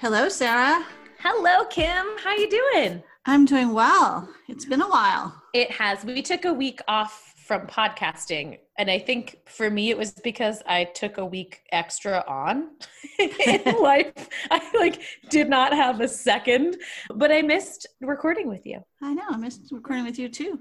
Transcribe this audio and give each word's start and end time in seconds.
Hello, 0.00 0.30
Sarah. 0.30 0.82
Hello, 1.18 1.66
Kim. 1.66 2.06
How 2.24 2.34
you 2.34 2.48
doing? 2.48 3.02
I'm 3.26 3.44
doing 3.44 3.74
well. 3.74 4.30
It's 4.48 4.64
been 4.64 4.80
a 4.80 4.88
while. 4.88 5.42
It 5.52 5.70
has. 5.72 6.06
We 6.06 6.22
took 6.22 6.46
a 6.46 6.54
week 6.54 6.80
off 6.88 7.34
from 7.46 7.66
podcasting, 7.66 8.60
and 8.78 8.90
I 8.90 8.98
think 8.98 9.40
for 9.44 9.68
me 9.68 9.90
it 9.90 9.98
was 9.98 10.12
because 10.12 10.62
I 10.66 10.84
took 10.84 11.18
a 11.18 11.26
week 11.26 11.60
extra 11.70 12.24
on 12.26 12.70
in 13.18 13.62
life. 13.82 14.26
I 14.50 14.62
like 14.78 15.02
did 15.28 15.50
not 15.50 15.74
have 15.74 16.00
a 16.00 16.08
second, 16.08 16.78
but 17.14 17.30
I 17.30 17.42
missed 17.42 17.86
recording 18.00 18.48
with 18.48 18.64
you. 18.64 18.82
I 19.02 19.12
know. 19.12 19.24
I 19.28 19.36
missed 19.36 19.68
recording 19.70 20.06
with 20.06 20.18
you 20.18 20.30
too. 20.30 20.60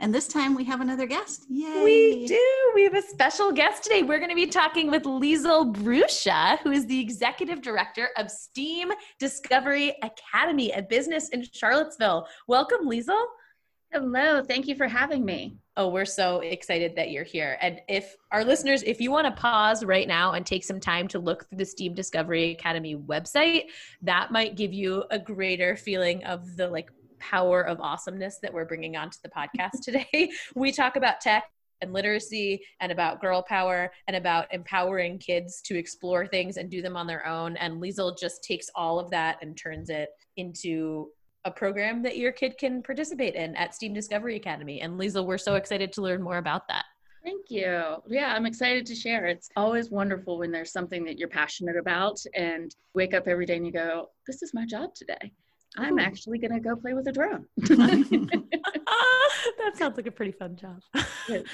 And 0.00 0.14
this 0.14 0.28
time 0.28 0.54
we 0.54 0.62
have 0.64 0.80
another 0.80 1.06
guest. 1.06 1.46
Yay. 1.48 1.82
We 1.82 2.26
do. 2.28 2.72
We 2.76 2.84
have 2.84 2.94
a 2.94 3.02
special 3.02 3.50
guest 3.50 3.82
today. 3.82 4.04
We're 4.04 4.18
going 4.18 4.30
to 4.30 4.36
be 4.36 4.46
talking 4.46 4.92
with 4.92 5.02
Liesl 5.02 5.74
Bruscia, 5.74 6.60
who 6.60 6.70
is 6.70 6.86
the 6.86 7.00
executive 7.00 7.60
director 7.62 8.10
of 8.16 8.30
STEAM 8.30 8.92
Discovery 9.18 9.96
Academy, 10.04 10.70
a 10.70 10.82
business 10.82 11.30
in 11.30 11.44
Charlottesville. 11.52 12.28
Welcome, 12.46 12.88
Liesl. 12.88 13.24
Hello. 13.90 14.40
Thank 14.44 14.68
you 14.68 14.76
for 14.76 14.86
having 14.86 15.24
me. 15.24 15.56
Oh, 15.76 15.88
we're 15.88 16.04
so 16.04 16.40
excited 16.40 16.94
that 16.94 17.10
you're 17.10 17.24
here. 17.24 17.56
And 17.60 17.80
if 17.88 18.14
our 18.30 18.44
listeners, 18.44 18.84
if 18.84 19.00
you 19.00 19.10
want 19.10 19.26
to 19.26 19.40
pause 19.40 19.84
right 19.84 20.06
now 20.06 20.32
and 20.32 20.44
take 20.46 20.62
some 20.62 20.78
time 20.78 21.08
to 21.08 21.18
look 21.18 21.48
through 21.48 21.58
the 21.58 21.64
STEAM 21.64 21.94
Discovery 21.94 22.52
Academy 22.52 22.94
website, 22.94 23.64
that 24.02 24.30
might 24.30 24.56
give 24.56 24.72
you 24.72 25.04
a 25.10 25.18
greater 25.18 25.74
feeling 25.74 26.22
of 26.24 26.56
the 26.56 26.68
like 26.68 26.90
power 27.18 27.62
of 27.62 27.80
awesomeness 27.80 28.38
that 28.42 28.52
we're 28.52 28.64
bringing 28.64 28.96
onto 28.96 29.18
the 29.22 29.28
podcast 29.28 29.82
today. 29.82 30.30
we 30.54 30.72
talk 30.72 30.96
about 30.96 31.20
tech 31.20 31.44
and 31.80 31.92
literacy 31.92 32.62
and 32.80 32.90
about 32.90 33.20
girl 33.20 33.42
power 33.42 33.90
and 34.06 34.16
about 34.16 34.52
empowering 34.52 35.18
kids 35.18 35.60
to 35.62 35.76
explore 35.76 36.26
things 36.26 36.56
and 36.56 36.70
do 36.70 36.82
them 36.82 36.96
on 36.96 37.06
their 37.06 37.26
own. 37.26 37.56
And 37.56 37.80
Liesl 37.80 38.18
just 38.18 38.42
takes 38.42 38.68
all 38.74 38.98
of 38.98 39.10
that 39.10 39.38
and 39.42 39.56
turns 39.56 39.90
it 39.90 40.10
into 40.36 41.08
a 41.44 41.50
program 41.50 42.02
that 42.02 42.16
your 42.16 42.32
kid 42.32 42.58
can 42.58 42.82
participate 42.82 43.34
in 43.34 43.54
at 43.56 43.74
STEAM 43.74 43.94
Discovery 43.94 44.36
Academy. 44.36 44.80
And 44.80 44.98
Liesl, 44.98 45.24
we're 45.24 45.38
so 45.38 45.54
excited 45.54 45.92
to 45.94 46.02
learn 46.02 46.22
more 46.22 46.38
about 46.38 46.66
that. 46.68 46.84
Thank 47.24 47.50
you. 47.50 47.96
Yeah, 48.06 48.32
I'm 48.34 48.46
excited 48.46 48.86
to 48.86 48.94
share. 48.94 49.26
It's 49.26 49.50
always 49.56 49.90
wonderful 49.90 50.38
when 50.38 50.50
there's 50.50 50.72
something 50.72 51.04
that 51.04 51.18
you're 51.18 51.28
passionate 51.28 51.76
about 51.76 52.18
and 52.34 52.74
wake 52.94 53.12
up 53.12 53.28
every 53.28 53.44
day 53.44 53.56
and 53.56 53.66
you 53.66 53.72
go, 53.72 54.10
this 54.26 54.42
is 54.42 54.54
my 54.54 54.64
job 54.64 54.94
today. 54.94 55.32
I'm 55.76 55.98
actually 55.98 56.38
going 56.38 56.52
to 56.52 56.60
go 56.60 56.76
play 56.76 56.94
with 56.94 57.06
a 57.08 57.12
drone. 57.12 57.44
that 57.58 59.72
sounds 59.74 59.96
like 59.96 60.06
a 60.06 60.10
pretty 60.10 60.32
fun 60.32 60.56
job. 60.56 60.80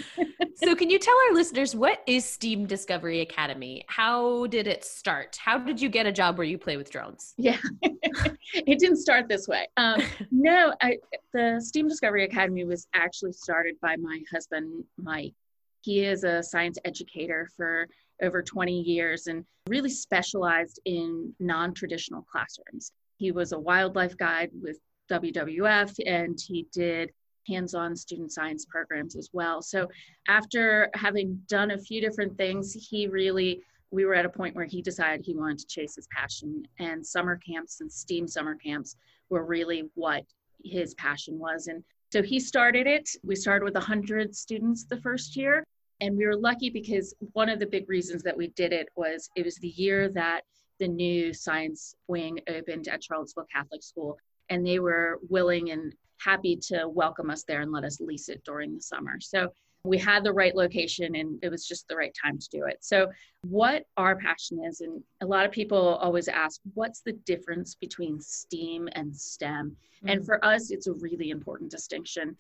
so, 0.55 0.75
can 0.75 0.89
you 0.89 0.99
tell 0.99 1.17
our 1.29 1.35
listeners 1.35 1.75
what 1.75 2.03
is 2.07 2.25
STEAM 2.25 2.67
Discovery 2.67 3.21
Academy? 3.21 3.85
How 3.89 4.47
did 4.47 4.67
it 4.67 4.85
start? 4.85 5.37
How 5.37 5.59
did 5.59 5.81
you 5.81 5.89
get 5.89 6.07
a 6.07 6.13
job 6.13 6.39
where 6.39 6.47
you 6.47 6.59
play 6.59 6.77
with 6.77 6.91
drones? 6.91 7.35
Yeah, 7.37 7.59
it 7.83 8.79
didn't 8.79 8.99
start 8.99 9.29
this 9.29 9.49
way. 9.49 9.67
Um, 9.77 10.01
no, 10.31 10.73
I, 10.81 10.99
the 11.33 11.61
STEAM 11.61 11.89
Discovery 11.89 12.25
Academy 12.25 12.65
was 12.65 12.87
actually 12.95 13.33
started 13.33 13.75
by 13.81 13.97
my 13.97 14.21
husband, 14.31 14.85
Mike. 14.97 15.35
He 15.81 16.05
is 16.05 16.25
a 16.25 16.43
science 16.43 16.79
educator 16.85 17.51
for 17.57 17.89
over 18.23 18.43
20 18.43 18.81
years 18.81 19.27
and 19.27 19.45
really 19.69 19.91
specialized 19.91 20.81
in 20.85 21.35
non 21.41 21.75
traditional 21.75 22.23
classrooms. 22.23 22.93
He 23.17 23.33
was 23.33 23.53
a 23.53 23.59
wildlife 23.59 24.17
guide 24.17 24.51
with 24.61 24.79
WWF 25.11 25.95
and 26.07 26.39
he 26.41 26.67
did 26.73 27.11
hands 27.47 27.75
on 27.75 27.95
student 27.95 28.33
science 28.33 28.65
programs 28.65 29.17
as 29.17 29.31
well. 29.33 29.63
So, 29.63 29.89
after 30.29 30.91
having 30.95 31.41
done 31.49 31.73
a 31.73 31.79
few 31.79 32.01
different 32.01 32.37
things, 32.37 32.73
he 32.73 33.07
really, 33.07 33.61
we 33.91 34.05
were 34.05 34.15
at 34.15 34.25
a 34.25 34.31
point 34.31 34.57
where 34.57 34.65
he 34.65 34.83
decided 34.83 35.25
he 35.25 35.35
wanted 35.35 35.59
to 35.59 35.67
chase 35.67 35.95
his 35.97 36.09
passion, 36.09 36.65
and 36.79 37.07
summer 37.07 37.37
camps 37.37 37.81
and 37.81 37.93
STEAM 37.93 38.27
summer 38.27 38.55
camps 38.55 38.97
were 39.29 39.45
really 39.45 39.91
what 39.95 40.25
his 40.65 40.95
passion 40.95 41.39
was. 41.39 41.67
And 41.67 41.85
so 42.11 42.23
he 42.23 42.41
started 42.41 42.87
it. 42.87 43.11
We 43.23 43.37
started 43.37 43.65
with 43.65 43.75
100 43.75 44.35
students 44.35 44.85
the 44.85 45.01
first 45.01 45.37
year. 45.37 45.65
And 46.01 46.17
we 46.17 46.27
were 46.27 46.37
lucky 46.37 46.71
because 46.71 47.15
one 47.33 47.49
of 47.49 47.59
the 47.59 47.67
big 47.67 47.89
reasons 47.89 48.23
that 48.25 48.37
we 48.37 48.49
did 48.49 48.73
it 48.73 48.89
was 48.97 49.31
it 49.37 49.45
was 49.45 49.57
the 49.57 49.69
year 49.69 50.09
that 50.11 50.43
the 50.79 50.89
new 50.89 51.33
science 51.33 51.95
wing 52.09 52.41
opened 52.49 52.89
at 52.89 53.03
Charlottesville 53.03 53.47
Catholic 53.53 53.83
School, 53.83 54.19
and 54.49 54.67
they 54.67 54.79
were 54.79 55.21
willing 55.29 55.71
and 55.71 55.95
happy 56.19 56.57
to 56.57 56.89
welcome 56.89 57.31
us 57.31 57.45
there 57.45 57.61
and 57.61 57.73
let 57.73 57.85
us 57.85 58.01
lease 58.01 58.29
it 58.29 58.43
during 58.45 58.75
the 58.75 58.81
summer. 58.81 59.21
So 59.21 59.53
we 59.85 59.99
had 59.99 60.25
the 60.25 60.33
right 60.33 60.57
location 60.57 61.15
and 61.15 61.39
it 61.43 61.51
was 61.51 61.67
just 61.67 61.87
the 61.89 61.97
right 61.97 62.15
time 62.23 62.39
to 62.39 62.49
do 62.49 62.65
it. 62.65 62.79
So, 62.81 63.11
what 63.43 63.85
our 63.99 64.17
passion 64.17 64.65
is, 64.65 64.81
and 64.81 65.03
a 65.21 65.27
lot 65.27 65.45
of 65.45 65.53
people 65.53 65.97
always 65.97 66.27
ask, 66.27 66.61
what's 66.73 67.01
the 67.01 67.13
difference 67.13 67.75
between 67.75 68.21
STEAM 68.21 68.89
and 68.93 69.15
STEM? 69.15 69.77
Mm-hmm. 69.97 70.09
And 70.09 70.25
for 70.25 70.43
us, 70.45 70.71
it's 70.71 70.87
a 70.87 70.95
really 70.95 71.31
important 71.31 71.71
distinction. 71.71 72.35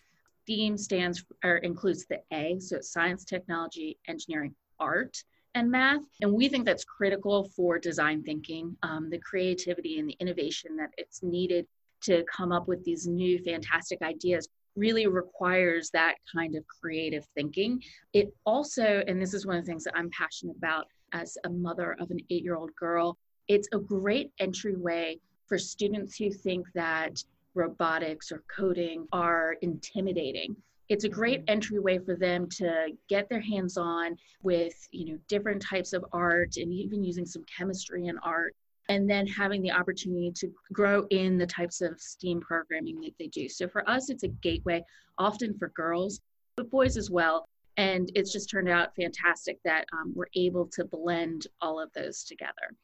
STEAM 0.44 0.78
stands 0.78 1.24
or 1.44 1.58
includes 1.58 2.06
the 2.06 2.20
A, 2.32 2.58
so 2.60 2.76
it's 2.76 2.92
science, 2.92 3.24
technology, 3.24 3.98
engineering, 4.08 4.54
art 4.80 5.22
and 5.54 5.70
math. 5.70 6.02
And 6.20 6.32
we 6.32 6.48
think 6.48 6.64
that's 6.64 6.84
critical 6.84 7.44
for 7.56 7.78
design 7.78 8.22
thinking, 8.22 8.76
um, 8.82 9.10
the 9.10 9.18
creativity 9.18 9.98
and 9.98 10.08
the 10.08 10.16
innovation 10.20 10.76
that 10.76 10.90
it's 10.96 11.22
needed 11.22 11.66
to 12.02 12.24
come 12.24 12.52
up 12.52 12.68
with 12.68 12.84
these 12.84 13.06
new 13.06 13.38
fantastic 13.38 14.02
ideas 14.02 14.48
really 14.76 15.06
requires 15.06 15.90
that 15.90 16.16
kind 16.32 16.56
of 16.56 16.64
creative 16.66 17.24
thinking. 17.34 17.82
It 18.12 18.34
also, 18.44 19.02
and 19.06 19.20
this 19.20 19.34
is 19.34 19.46
one 19.46 19.56
of 19.56 19.64
the 19.64 19.70
things 19.70 19.84
that 19.84 19.96
I'm 19.96 20.10
passionate 20.10 20.56
about 20.56 20.86
as 21.12 21.38
a 21.44 21.50
mother 21.50 21.96
of 22.00 22.10
an 22.10 22.18
eight 22.30 22.42
year 22.42 22.56
old 22.56 22.74
girl, 22.74 23.16
it's 23.46 23.68
a 23.72 23.78
great 23.78 24.32
entryway 24.40 25.18
for 25.46 25.58
students 25.58 26.16
who 26.16 26.30
think 26.30 26.66
that 26.74 27.22
robotics 27.54 28.32
or 28.32 28.42
coding 28.54 29.06
are 29.12 29.56
intimidating 29.62 30.56
it's 30.88 31.04
a 31.04 31.08
great 31.08 31.42
entryway 31.48 31.98
for 31.98 32.14
them 32.14 32.48
to 32.48 32.88
get 33.08 33.28
their 33.28 33.40
hands 33.40 33.76
on 33.76 34.16
with 34.42 34.74
you 34.90 35.06
know 35.06 35.18
different 35.28 35.62
types 35.62 35.92
of 35.92 36.04
art 36.12 36.56
and 36.56 36.72
even 36.72 37.02
using 37.02 37.26
some 37.26 37.44
chemistry 37.56 38.08
and 38.08 38.18
art 38.22 38.54
and 38.88 39.08
then 39.08 39.26
having 39.26 39.62
the 39.62 39.70
opportunity 39.70 40.30
to 40.32 40.48
grow 40.72 41.06
in 41.10 41.38
the 41.38 41.46
types 41.46 41.80
of 41.80 42.00
STEAM 42.00 42.40
programming 42.40 43.00
that 43.00 43.14
they 43.18 43.28
do. 43.28 43.48
So 43.48 43.66
for 43.66 43.88
us, 43.88 44.10
it's 44.10 44.24
a 44.24 44.28
gateway, 44.28 44.84
often 45.18 45.56
for 45.58 45.70
girls, 45.70 46.20
but 46.56 46.70
boys 46.70 46.96
as 46.96 47.10
well. 47.10 47.46
And 47.76 48.10
it's 48.14 48.32
just 48.32 48.50
turned 48.50 48.68
out 48.68 48.94
fantastic 48.94 49.58
that 49.64 49.86
um, 49.92 50.12
we're 50.14 50.26
able 50.36 50.66
to 50.74 50.84
blend 50.84 51.46
all 51.60 51.80
of 51.80 51.90
those 51.92 52.24
together. 52.24 52.74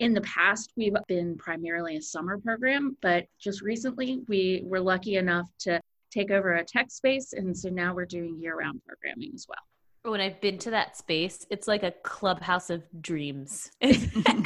In 0.00 0.14
the 0.14 0.22
past, 0.22 0.72
we've 0.76 0.94
been 1.08 1.36
primarily 1.36 1.96
a 1.96 2.02
summer 2.02 2.38
program, 2.38 2.96
but 3.02 3.26
just 3.38 3.60
recently 3.60 4.22
we 4.28 4.62
were 4.64 4.80
lucky 4.80 5.16
enough 5.16 5.46
to 5.60 5.79
take 6.10 6.30
over 6.30 6.54
a 6.54 6.64
tech 6.64 6.90
space. 6.90 7.32
And 7.32 7.56
so 7.56 7.68
now 7.68 7.94
we're 7.94 8.06
doing 8.06 8.38
year 8.40 8.56
round 8.56 8.80
programming 8.86 9.32
as 9.34 9.46
well. 9.48 9.58
When 10.02 10.20
I've 10.22 10.40
been 10.40 10.56
to 10.60 10.70
that 10.70 10.96
space, 10.96 11.46
it's 11.50 11.68
like 11.68 11.82
a 11.82 11.90
clubhouse 11.90 12.70
of 12.70 12.82
dreams. 13.02 13.70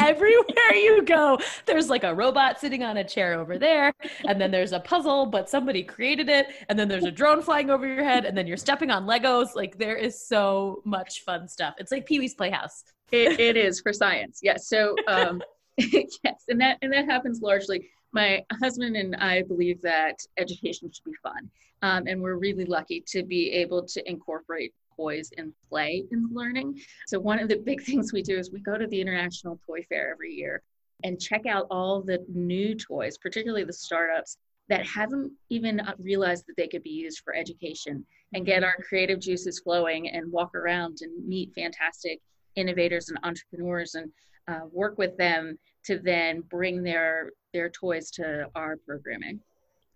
Everywhere 0.00 0.74
you 0.74 1.04
go, 1.04 1.38
there's 1.64 1.88
like 1.88 2.02
a 2.02 2.12
robot 2.12 2.58
sitting 2.58 2.82
on 2.82 2.96
a 2.96 3.04
chair 3.04 3.38
over 3.38 3.56
there, 3.56 3.92
and 4.26 4.40
then 4.40 4.50
there's 4.50 4.72
a 4.72 4.80
puzzle, 4.80 5.26
but 5.26 5.48
somebody 5.48 5.84
created 5.84 6.28
it, 6.28 6.48
and 6.68 6.76
then 6.76 6.88
there's 6.88 7.04
a 7.04 7.10
drone 7.12 7.40
flying 7.40 7.70
over 7.70 7.86
your 7.86 8.02
head, 8.02 8.24
and 8.24 8.36
then 8.36 8.48
you're 8.48 8.56
stepping 8.56 8.90
on 8.90 9.06
Legos. 9.06 9.54
Like 9.54 9.78
there 9.78 9.94
is 9.94 10.26
so 10.26 10.82
much 10.84 11.22
fun 11.22 11.46
stuff. 11.46 11.74
It's 11.78 11.92
like 11.92 12.04
Pee 12.04 12.18
Wee's 12.18 12.34
Playhouse. 12.34 12.82
it, 13.12 13.38
it 13.38 13.56
is 13.56 13.80
for 13.80 13.92
science, 13.92 14.40
yes. 14.42 14.66
So 14.66 14.96
um, 15.06 15.40
yes, 15.78 16.44
and 16.48 16.60
that 16.60 16.78
and 16.82 16.92
that 16.92 17.04
happens 17.04 17.40
largely 17.42 17.90
my 18.14 18.44
husband 18.62 18.96
and 18.96 19.16
I 19.16 19.42
believe 19.42 19.82
that 19.82 20.16
education 20.38 20.90
should 20.90 21.04
be 21.04 21.16
fun. 21.22 21.50
Um, 21.82 22.04
and 22.06 22.22
we're 22.22 22.36
really 22.36 22.64
lucky 22.64 23.04
to 23.08 23.22
be 23.24 23.50
able 23.50 23.84
to 23.84 24.10
incorporate 24.10 24.72
toys 24.96 25.30
and 25.36 25.52
play 25.68 26.04
in 26.12 26.28
learning. 26.32 26.80
So, 27.08 27.18
one 27.18 27.40
of 27.40 27.48
the 27.48 27.56
big 27.56 27.82
things 27.84 28.12
we 28.12 28.22
do 28.22 28.38
is 28.38 28.50
we 28.50 28.60
go 28.60 28.78
to 28.78 28.86
the 28.86 29.00
International 29.00 29.58
Toy 29.66 29.84
Fair 29.88 30.10
every 30.10 30.32
year 30.32 30.62
and 31.02 31.20
check 31.20 31.44
out 31.46 31.66
all 31.70 32.00
the 32.00 32.24
new 32.28 32.74
toys, 32.74 33.18
particularly 33.18 33.64
the 33.64 33.72
startups 33.72 34.38
that 34.68 34.86
haven't 34.86 35.30
even 35.50 35.82
realized 35.98 36.44
that 36.46 36.56
they 36.56 36.68
could 36.68 36.82
be 36.82 36.90
used 36.90 37.20
for 37.22 37.34
education 37.34 38.06
and 38.32 38.46
get 38.46 38.64
our 38.64 38.76
creative 38.88 39.20
juices 39.20 39.60
flowing 39.60 40.08
and 40.08 40.30
walk 40.32 40.54
around 40.54 40.98
and 41.02 41.28
meet 41.28 41.52
fantastic 41.54 42.20
innovators 42.56 43.10
and 43.10 43.18
entrepreneurs 43.24 43.94
and 43.94 44.10
uh, 44.48 44.60
work 44.72 44.98
with 44.98 45.16
them 45.16 45.58
to 45.86 45.98
then 45.98 46.42
bring 46.50 46.82
their 46.82 47.30
their 47.52 47.70
toys 47.70 48.10
to 48.10 48.46
our 48.54 48.76
programming. 48.86 49.40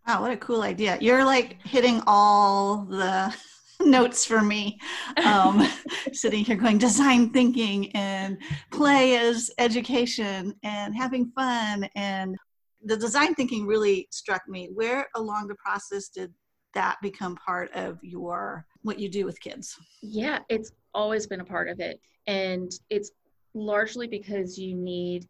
Wow, 0.06 0.23
what 0.23 0.33
a 0.33 0.37
cool 0.37 0.62
idea! 0.62 0.99
You're 1.00 1.25
like 1.25 1.61
hitting 1.67 2.03
all 2.06 2.85
the 2.85 3.35
notes 3.81 4.25
for 4.25 4.41
me. 4.41 4.79
Um, 5.25 5.69
sitting 6.12 6.45
here 6.45 6.56
going 6.56 6.79
design 6.79 7.31
thinking 7.31 7.91
and 7.93 8.39
play 8.71 9.17
as 9.17 9.50
education 9.59 10.55
and 10.62 10.97
having 10.97 11.31
fun 11.35 11.89
and 11.95 12.37
the 12.85 12.97
design 12.97 13.35
thinking 13.35 13.67
really 13.67 14.09
struck 14.11 14.43
me. 14.49 14.71
Where 14.73 15.09
along 15.15 15.49
the 15.49 15.56
process 15.56 16.09
did 16.09 16.33
that 16.75 16.97
become 17.03 17.37
part 17.37 17.73
of 17.73 17.99
your 18.03 18.65
what 18.83 18.99
you 18.99 19.09
do 19.09 19.25
with 19.25 19.41
kids? 19.41 19.77
Yeah, 20.03 20.41
it's 20.49 20.73
always 20.95 21.27
been 21.27 21.41
a 21.41 21.45
part 21.45 21.69
of 21.69 21.81
it. 21.81 22.00
And 22.27 22.71
it's 22.91 23.11
largely 23.59 24.07
because 24.07 24.59
you 24.59 24.75
need 24.75 25.27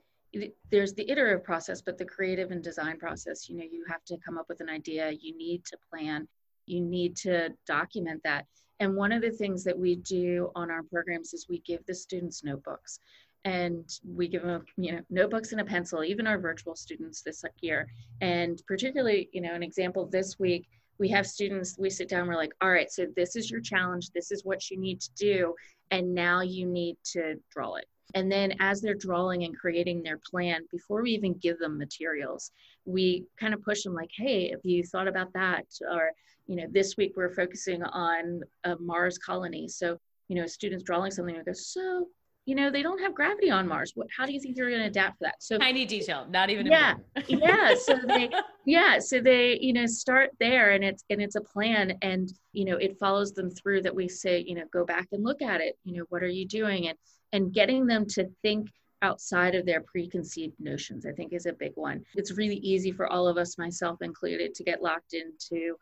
there's 0.70 0.94
the 0.94 1.10
iterative 1.10 1.44
process, 1.44 1.80
but 1.80 1.96
the 1.96 2.04
creative 2.04 2.50
and 2.50 2.62
design 2.62 2.98
process, 2.98 3.48
you 3.48 3.56
know, 3.56 3.64
you 3.64 3.84
have 3.88 4.04
to 4.04 4.16
come 4.18 4.36
up 4.36 4.48
with 4.48 4.60
an 4.60 4.68
idea, 4.68 5.10
you 5.10 5.36
need 5.36 5.64
to 5.64 5.76
plan, 5.90 6.28
you 6.66 6.80
need 6.80 7.16
to 7.16 7.50
document 7.66 8.20
that. 8.24 8.46
And 8.80 8.94
one 8.94 9.10
of 9.10 9.22
the 9.22 9.30
things 9.30 9.64
that 9.64 9.76
we 9.76 9.96
do 9.96 10.50
on 10.54 10.70
our 10.70 10.82
programs 10.82 11.34
is 11.34 11.48
we 11.48 11.60
give 11.60 11.84
the 11.86 11.94
students 11.94 12.44
notebooks. 12.44 13.00
And 13.44 13.88
we 14.04 14.28
give 14.28 14.42
them 14.42 14.64
you 14.76 14.92
know 14.92 15.00
notebooks 15.10 15.52
and 15.52 15.60
a 15.60 15.64
pencil 15.64 16.02
even 16.04 16.26
our 16.26 16.38
virtual 16.38 16.74
students 16.74 17.22
this 17.22 17.44
year. 17.60 17.88
And 18.20 18.60
particularly 18.66 19.30
you 19.32 19.40
know 19.40 19.54
an 19.54 19.62
example 19.62 20.06
this 20.06 20.38
week 20.38 20.68
we 20.98 21.08
have 21.10 21.26
students 21.26 21.76
we 21.78 21.88
sit 21.88 22.08
down 22.08 22.26
we're 22.26 22.34
like 22.34 22.52
all 22.60 22.70
right 22.70 22.90
so 22.90 23.06
this 23.16 23.36
is 23.36 23.50
your 23.50 23.60
challenge. 23.60 24.10
This 24.10 24.32
is 24.32 24.44
what 24.44 24.70
you 24.70 24.78
need 24.78 25.00
to 25.00 25.10
do. 25.14 25.54
And 25.92 26.14
now 26.14 26.40
you 26.42 26.66
need 26.66 26.96
to 27.12 27.36
draw 27.50 27.76
it 27.76 27.86
and 28.14 28.30
then 28.30 28.54
as 28.60 28.80
they're 28.80 28.94
drawing 28.94 29.44
and 29.44 29.56
creating 29.56 30.02
their 30.02 30.18
plan 30.30 30.62
before 30.70 31.02
we 31.02 31.10
even 31.10 31.34
give 31.34 31.58
them 31.58 31.76
materials 31.76 32.52
we 32.88 33.24
kind 33.38 33.52
of 33.52 33.62
push 33.62 33.82
them 33.82 33.94
like 33.94 34.10
hey 34.16 34.50
have 34.50 34.60
you 34.64 34.82
thought 34.82 35.08
about 35.08 35.32
that? 35.34 35.66
Or 35.92 36.12
you 36.46 36.56
know 36.56 36.66
this 36.70 36.96
week 36.96 37.12
we're 37.16 37.34
focusing 37.34 37.82
on 37.84 38.40
a 38.64 38.76
mars 38.78 39.18
colony. 39.18 39.68
So 39.68 39.98
you 40.28 40.36
know 40.36 40.46
students 40.46 40.84
drawing 40.84 41.10
something 41.10 41.36
and 41.36 41.44
go 41.44 41.52
so 41.52 42.08
you 42.48 42.54
know 42.54 42.70
they 42.70 42.82
don't 42.82 42.98
have 43.00 43.14
gravity 43.14 43.50
on 43.50 43.68
mars. 43.68 43.92
What 43.94 44.08
how 44.16 44.24
do 44.24 44.32
you 44.32 44.40
think 44.40 44.56
you're 44.56 44.70
going 44.70 44.80
to 44.80 44.88
adapt 44.88 45.18
to 45.18 45.24
that? 45.24 45.42
So 45.42 45.58
tiny 45.58 45.84
detail 45.84 46.26
not 46.30 46.48
even 46.48 46.64
yeah 46.64 46.94
yeah 47.28 47.74
so 47.74 47.94
they 48.06 48.30
yeah 48.64 48.98
so 48.98 49.20
they 49.20 49.58
you 49.60 49.74
know 49.74 49.84
start 49.84 50.30
there 50.40 50.70
and 50.70 50.82
it's 50.82 51.04
and 51.10 51.20
it's 51.20 51.36
a 51.36 51.42
plan 51.42 51.98
and 52.00 52.32
you 52.54 52.64
know 52.64 52.76
it 52.78 52.98
follows 52.98 53.32
them 53.32 53.50
through 53.50 53.82
that 53.82 53.94
we 53.94 54.08
say 54.08 54.42
you 54.46 54.54
know 54.54 54.64
go 54.72 54.86
back 54.86 55.08
and 55.12 55.22
look 55.22 55.42
at 55.42 55.60
it 55.60 55.76
you 55.84 55.94
know 55.94 56.04
what 56.08 56.22
are 56.22 56.28
you 56.28 56.46
doing? 56.46 56.88
And 56.88 56.98
and 57.34 57.52
getting 57.52 57.86
them 57.86 58.06
to 58.06 58.26
think 58.40 58.70
outside 59.02 59.54
of 59.54 59.66
their 59.66 59.82
preconceived 59.82 60.54
notions 60.58 61.06
i 61.06 61.12
think 61.12 61.32
is 61.34 61.46
a 61.46 61.52
big 61.52 61.72
one. 61.74 62.02
It's 62.14 62.32
really 62.32 62.56
easy 62.56 62.92
for 62.92 63.06
all 63.06 63.28
of 63.28 63.36
us 63.36 63.58
myself 63.58 64.00
included 64.00 64.54
to 64.54 64.64
get 64.64 64.82
locked 64.82 65.12
into 65.12 65.76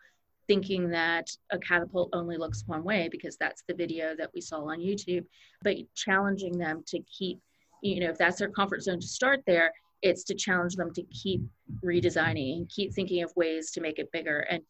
thinking 0.49 0.89
that 0.91 1.29
a 1.51 1.59
catapult 1.59 2.11
only 2.13 2.37
looks 2.37 2.65
one 2.67 2.85
way 2.85 3.09
because 3.11 3.37
that's 3.37 3.63
the 3.69 3.75
video 3.75 4.15
that 4.17 4.31
we 4.35 4.41
saw 4.41 4.61
on 4.63 4.79
YouTube, 4.79 5.25
but 5.63 5.77
challenging 5.95 6.57
them 6.57 6.83
to 6.87 7.01
keep, 7.01 7.41
you 7.83 8.01
know, 8.01 8.11
if 8.11 8.19
that's 8.19 8.39
their 8.39 8.51
comfort 8.51 8.83
zone 8.83 9.01
to 9.01 9.07
start 9.07 9.43
there, 9.47 9.73
it's 10.03 10.25
to 10.25 10.35
challenge 10.35 10.77
them 10.77 10.93
to 10.95 11.03
keep 11.05 11.43
redesigning 11.85 12.57
and 12.57 12.69
keep 12.69 12.93
thinking 12.93 13.23
of 13.23 13.33
ways 13.37 13.71
to 13.73 13.81
make 13.81 13.99
it 13.99 14.13
bigger 14.13 14.41
and 14.51 14.63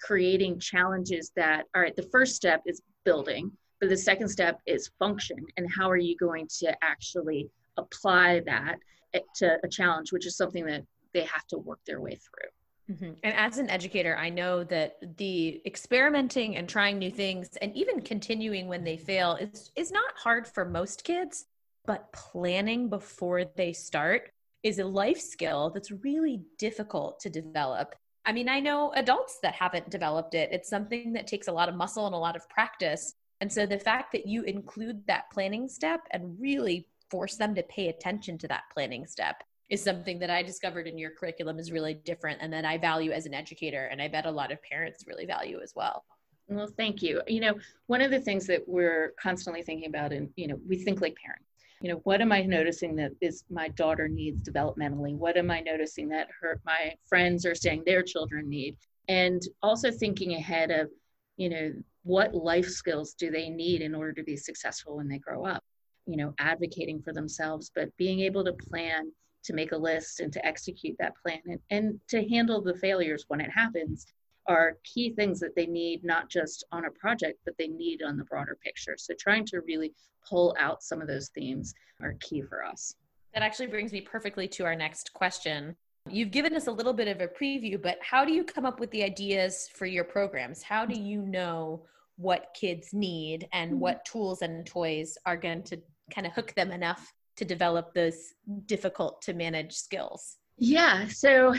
creating 0.00 0.58
challenges 0.60 1.32
that, 1.36 1.64
all 1.74 1.82
right, 1.82 1.96
the 1.96 2.08
first 2.12 2.36
step 2.36 2.62
is 2.66 2.82
building, 3.04 3.50
but 3.80 3.88
the 3.88 3.96
second 3.96 4.28
step 4.28 4.60
is 4.66 4.90
function. 4.98 5.38
And 5.56 5.66
how 5.70 5.90
are 5.90 5.96
you 5.96 6.16
going 6.16 6.46
to 6.58 6.76
actually 6.82 7.48
apply 7.76 8.40
that 8.46 8.76
eh, 9.14 9.20
to 9.36 9.58
a 9.64 9.68
challenge, 9.68 10.12
which 10.12 10.26
is 10.26 10.36
something 10.36 10.66
that 10.66 10.82
they 11.14 11.24
have 11.24 11.46
to 11.48 11.58
work 11.58 11.80
their 11.86 12.00
way 12.00 12.14
through. 12.14 12.50
Mm-hmm. 12.90 13.12
And 13.24 13.34
as 13.34 13.58
an 13.58 13.68
educator, 13.68 14.16
I 14.16 14.28
know 14.28 14.62
that 14.64 15.16
the 15.16 15.60
experimenting 15.66 16.56
and 16.56 16.68
trying 16.68 16.98
new 16.98 17.10
things 17.10 17.56
and 17.60 17.74
even 17.76 18.00
continuing 18.00 18.68
when 18.68 18.84
they 18.84 18.96
fail 18.96 19.34
is, 19.34 19.72
is 19.74 19.90
not 19.90 20.12
hard 20.16 20.46
for 20.46 20.64
most 20.64 21.02
kids, 21.02 21.46
but 21.84 22.12
planning 22.12 22.88
before 22.88 23.44
they 23.44 23.72
start 23.72 24.30
is 24.62 24.78
a 24.78 24.84
life 24.84 25.20
skill 25.20 25.70
that's 25.70 25.90
really 25.90 26.42
difficult 26.58 27.20
to 27.20 27.30
develop. 27.30 27.94
I 28.24 28.32
mean, 28.32 28.48
I 28.48 28.60
know 28.60 28.92
adults 28.94 29.38
that 29.42 29.54
haven't 29.54 29.90
developed 29.90 30.34
it. 30.34 30.50
It's 30.52 30.68
something 30.68 31.12
that 31.12 31.26
takes 31.26 31.48
a 31.48 31.52
lot 31.52 31.68
of 31.68 31.76
muscle 31.76 32.06
and 32.06 32.14
a 32.14 32.18
lot 32.18 32.36
of 32.36 32.48
practice. 32.48 33.14
And 33.40 33.52
so 33.52 33.66
the 33.66 33.78
fact 33.78 34.12
that 34.12 34.26
you 34.26 34.42
include 34.42 35.06
that 35.06 35.30
planning 35.32 35.68
step 35.68 36.00
and 36.10 36.36
really 36.40 36.88
force 37.10 37.36
them 37.36 37.54
to 37.54 37.62
pay 37.62 37.88
attention 37.88 38.38
to 38.38 38.48
that 38.48 38.64
planning 38.72 39.06
step 39.06 39.42
is 39.68 39.82
something 39.82 40.18
that 40.20 40.30
I 40.30 40.42
discovered 40.42 40.86
in 40.86 40.96
your 40.96 41.10
curriculum 41.10 41.58
is 41.58 41.72
really 41.72 41.94
different 41.94 42.38
and 42.40 42.52
that 42.52 42.64
I 42.64 42.78
value 42.78 43.10
as 43.10 43.26
an 43.26 43.34
educator. 43.34 43.86
And 43.86 44.00
I 44.00 44.08
bet 44.08 44.26
a 44.26 44.30
lot 44.30 44.52
of 44.52 44.62
parents 44.62 45.04
really 45.06 45.26
value 45.26 45.60
as 45.62 45.72
well. 45.74 46.04
Well, 46.48 46.68
thank 46.76 47.02
you. 47.02 47.22
You 47.26 47.40
know, 47.40 47.54
one 47.88 48.00
of 48.00 48.12
the 48.12 48.20
things 48.20 48.46
that 48.46 48.62
we're 48.68 49.14
constantly 49.20 49.62
thinking 49.62 49.88
about, 49.88 50.12
and, 50.12 50.28
you 50.36 50.46
know, 50.46 50.58
we 50.68 50.76
think 50.76 51.00
like 51.00 51.16
parents. 51.16 51.44
You 51.80 51.92
know, 51.92 52.00
what 52.04 52.22
am 52.22 52.32
I 52.32 52.42
noticing 52.42 52.94
that 52.96 53.10
is 53.20 53.44
my 53.50 53.68
daughter 53.68 54.08
needs 54.08 54.42
developmentally? 54.42 55.14
What 55.14 55.36
am 55.36 55.50
I 55.50 55.60
noticing 55.60 56.08
that 56.10 56.28
her 56.40 56.60
my 56.64 56.94
friends 57.06 57.44
are 57.44 57.54
saying 57.54 57.82
their 57.84 58.02
children 58.02 58.48
need? 58.48 58.76
And 59.08 59.42
also 59.62 59.90
thinking 59.90 60.34
ahead 60.34 60.70
of, 60.70 60.88
you 61.36 61.48
know, 61.50 61.72
what 62.04 62.34
life 62.34 62.68
skills 62.68 63.14
do 63.14 63.30
they 63.30 63.50
need 63.50 63.82
in 63.82 63.94
order 63.94 64.12
to 64.12 64.22
be 64.22 64.36
successful 64.36 64.96
when 64.96 65.08
they 65.08 65.18
grow 65.18 65.44
up? 65.44 65.62
You 66.06 66.16
know, 66.16 66.34
advocating 66.38 67.02
for 67.02 67.12
themselves, 67.12 67.70
but 67.74 67.94
being 67.96 68.20
able 68.20 68.44
to 68.44 68.52
plan 68.52 69.10
to 69.46 69.54
make 69.54 69.72
a 69.72 69.76
list 69.76 70.20
and 70.20 70.32
to 70.32 70.44
execute 70.44 70.96
that 70.98 71.14
plan. 71.22 71.40
And, 71.46 71.60
and 71.70 72.00
to 72.08 72.28
handle 72.28 72.60
the 72.60 72.74
failures 72.74 73.24
when 73.28 73.40
it 73.40 73.50
happens 73.50 74.06
are 74.46 74.78
key 74.84 75.10
things 75.10 75.40
that 75.40 75.56
they 75.56 75.66
need 75.66 76.04
not 76.04 76.28
just 76.28 76.64
on 76.70 76.84
a 76.84 76.90
project 76.90 77.40
but 77.44 77.54
they 77.58 77.66
need 77.66 78.02
on 78.02 78.16
the 78.16 78.24
broader 78.24 78.56
picture. 78.62 78.96
So 78.96 79.14
trying 79.18 79.44
to 79.46 79.60
really 79.60 79.92
pull 80.28 80.54
out 80.58 80.82
some 80.82 81.00
of 81.00 81.08
those 81.08 81.28
themes 81.28 81.74
are 82.02 82.14
key 82.20 82.42
for 82.42 82.64
us. 82.64 82.94
That 83.34 83.42
actually 83.42 83.66
brings 83.66 83.92
me 83.92 84.00
perfectly 84.00 84.48
to 84.48 84.64
our 84.64 84.76
next 84.76 85.12
question. 85.12 85.76
You've 86.08 86.30
given 86.30 86.54
us 86.54 86.68
a 86.68 86.72
little 86.72 86.92
bit 86.92 87.08
of 87.08 87.20
a 87.20 87.26
preview 87.26 87.80
but 87.80 87.98
how 88.00 88.24
do 88.24 88.32
you 88.32 88.44
come 88.44 88.66
up 88.66 88.78
with 88.78 88.90
the 88.92 89.02
ideas 89.02 89.68
for 89.74 89.86
your 89.86 90.04
programs? 90.04 90.62
How 90.62 90.86
do 90.86 90.98
you 90.98 91.22
know 91.22 91.84
what 92.16 92.54
kids 92.58 92.92
need 92.92 93.48
and 93.52 93.72
mm-hmm. 93.72 93.80
what 93.80 94.04
tools 94.04 94.42
and 94.42 94.66
toys 94.66 95.18
are 95.26 95.36
going 95.36 95.62
to 95.64 95.78
kind 96.14 96.26
of 96.26 96.32
hook 96.32 96.54
them 96.54 96.70
enough 96.70 97.12
to 97.36 97.44
develop 97.44 97.94
those 97.94 98.34
difficult 98.66 99.22
to 99.22 99.34
manage 99.34 99.74
skills? 99.74 100.36
Yeah, 100.58 101.06
so 101.08 101.54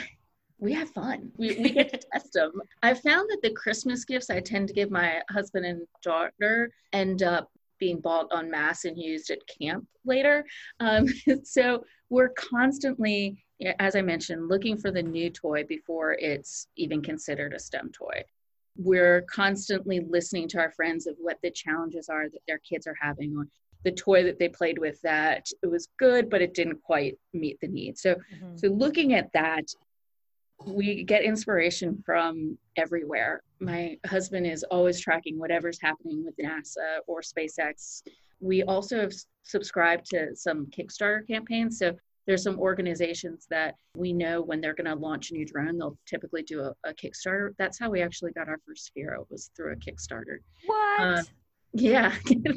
we 0.58 0.72
have 0.72 0.90
fun. 0.90 1.30
We, 1.36 1.56
we 1.56 1.70
get 1.70 1.90
to 1.90 2.00
test 2.12 2.32
them. 2.32 2.52
I 2.82 2.94
found 2.94 3.30
that 3.30 3.42
the 3.42 3.52
Christmas 3.52 4.04
gifts 4.04 4.30
I 4.30 4.40
tend 4.40 4.68
to 4.68 4.74
give 4.74 4.90
my 4.90 5.20
husband 5.30 5.64
and 5.66 5.86
daughter 6.02 6.72
end 6.92 7.22
up 7.22 7.50
being 7.78 8.00
bought 8.00 8.26
en 8.36 8.50
masse 8.50 8.84
and 8.84 8.98
used 8.98 9.30
at 9.30 9.38
camp 9.46 9.86
later. 10.04 10.44
Um, 10.80 11.06
so 11.44 11.84
we're 12.10 12.30
constantly, 12.30 13.44
as 13.78 13.94
I 13.94 14.02
mentioned, 14.02 14.48
looking 14.48 14.76
for 14.76 14.90
the 14.90 15.02
new 15.02 15.30
toy 15.30 15.64
before 15.64 16.14
it's 16.14 16.66
even 16.76 17.02
considered 17.02 17.54
a 17.54 17.58
STEM 17.58 17.92
toy. 17.92 18.24
We're 18.76 19.22
constantly 19.22 20.00
listening 20.00 20.48
to 20.48 20.58
our 20.58 20.72
friends 20.72 21.06
of 21.06 21.16
what 21.18 21.38
the 21.42 21.50
challenges 21.50 22.08
are 22.08 22.28
that 22.28 22.42
their 22.46 22.58
kids 22.58 22.86
are 22.86 22.96
having, 23.00 23.36
or 23.36 23.46
the 23.84 23.92
toy 23.92 24.22
that 24.24 24.38
they 24.38 24.48
played 24.48 24.78
with 24.78 25.00
that 25.02 25.46
it 25.62 25.66
was 25.66 25.88
good 25.98 26.28
but 26.28 26.42
it 26.42 26.54
didn't 26.54 26.82
quite 26.82 27.16
meet 27.32 27.58
the 27.60 27.68
need 27.68 27.96
so 27.96 28.14
mm-hmm. 28.14 28.56
so 28.56 28.68
looking 28.68 29.14
at 29.14 29.32
that 29.32 29.64
we 30.66 31.04
get 31.04 31.22
inspiration 31.22 32.02
from 32.04 32.58
everywhere. 32.76 33.42
My 33.60 33.98
husband 34.06 34.46
is 34.46 34.64
always 34.64 35.00
tracking 35.00 35.38
whatever's 35.38 35.78
happening 35.80 36.24
with 36.24 36.36
nasa 36.36 36.98
or 37.06 37.20
spacex. 37.20 38.02
We 38.40 38.62
also 38.64 39.00
have 39.00 39.12
subscribed 39.44 40.06
to 40.10 40.34
some 40.34 40.66
kickstarter 40.66 41.26
campaigns. 41.26 41.78
So 41.78 41.96
there's 42.26 42.42
some 42.42 42.58
organizations 42.58 43.46
that 43.50 43.76
we 43.96 44.12
know 44.12 44.42
when 44.42 44.60
they're 44.60 44.74
going 44.74 44.84
to 44.86 44.94
launch 44.94 45.30
a 45.30 45.34
new 45.34 45.46
drone 45.46 45.78
they'll 45.78 45.96
typically 46.06 46.42
do 46.42 46.60
a, 46.60 46.74
a, 46.84 46.92
kickstarter. 46.92 47.52
That's 47.56 47.78
how 47.78 47.88
we 47.88 48.02
actually 48.02 48.32
got 48.32 48.48
our 48.48 48.58
first 48.66 48.90
Sphero 48.94 49.24
was 49.30 49.50
through 49.56 49.72
a 49.72 49.76
kickstarter. 49.76 50.38
What? 50.66 51.00
Uh, 51.00 51.22
yeah, 51.72 52.14